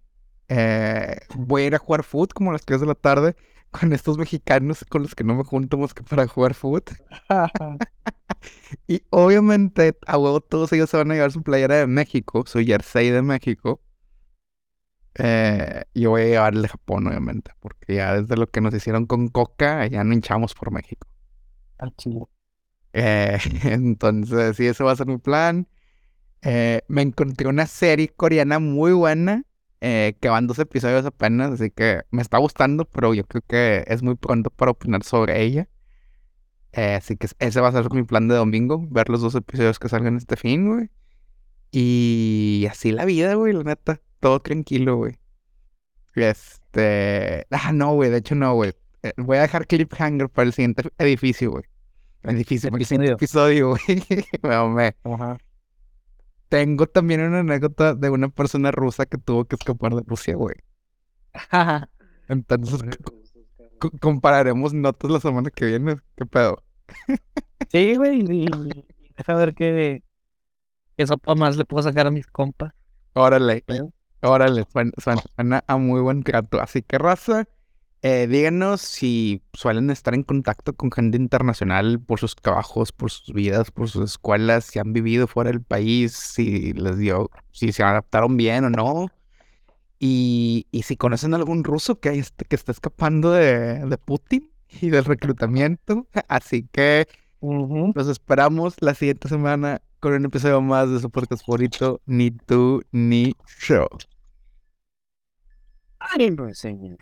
[0.48, 3.36] Eh, voy a ir a jugar foot como a las 3 de la tarde.
[3.72, 6.82] con estos mexicanos con los que no me junto más que para jugar fútbol.
[8.88, 12.60] Y obviamente, a huevo, todos ellos se van a llevar su playera de México, su
[12.60, 13.80] jersey de México.
[15.14, 18.74] Eh, yo voy a llevar el de Japón, obviamente, porque ya desde lo que nos
[18.74, 21.06] hicieron con Coca, ya no hinchamos por México.
[21.78, 22.24] Al chile.
[22.92, 25.68] Eh, entonces, sí, ese va a ser mi plan.
[26.42, 29.44] Eh, me encontré una serie coreana muy buena,
[29.80, 33.84] eh, que van dos episodios apenas, así que me está gustando, pero yo creo que
[33.86, 35.68] es muy pronto para opinar sobre ella.
[36.72, 39.78] Eh, así que ese va a ser mi plan de domingo, ver los dos episodios
[39.78, 40.90] que salgan este fin, güey.
[41.70, 45.18] Y así la vida, güey, la neta, todo tranquilo, güey.
[46.14, 47.46] Este...
[47.50, 48.72] Ah, no, güey, de hecho no, güey.
[49.02, 51.64] Eh, voy a dejar cliffhanger para el siguiente edificio, güey.
[52.24, 53.70] Edificio, el siguiente episodio,
[54.42, 54.70] güey.
[54.74, 54.94] Me.
[55.04, 55.38] Ajá.
[56.52, 60.56] Tengo también una anécdota de una persona rusa que tuvo que escapar de Rusia, güey.
[62.28, 62.82] Entonces,
[63.78, 65.96] co- compararemos notas la semana que viene.
[66.14, 66.62] ¿Qué pedo?
[67.70, 68.20] Sí, güey.
[68.20, 68.46] Y,
[69.16, 70.02] deja ver qué,
[70.98, 72.74] qué sopa más le puedo sacar a mis compas.
[73.14, 73.90] Órale, Pero-
[74.20, 76.60] órale, suena, suena- suena a muy buen trato.
[76.60, 77.46] Así que, raza,
[78.02, 83.32] eh, díganos si suelen estar en contacto con gente internacional por sus trabajos, por sus
[83.34, 87.82] vidas, por sus escuelas, si han vivido fuera del país, si les dio, si se
[87.84, 89.08] adaptaron bien o no.
[89.98, 94.50] Y, y si conocen algún ruso que, este- que está escapando de, de Putin
[94.80, 96.08] y del reclutamiento.
[96.28, 97.06] Así que
[97.94, 102.82] los esperamos la siguiente semana con un episodio más de su podcast favorito, Ni tú
[102.92, 103.86] ni yo.
[105.98, 106.98] Ay, no, señor.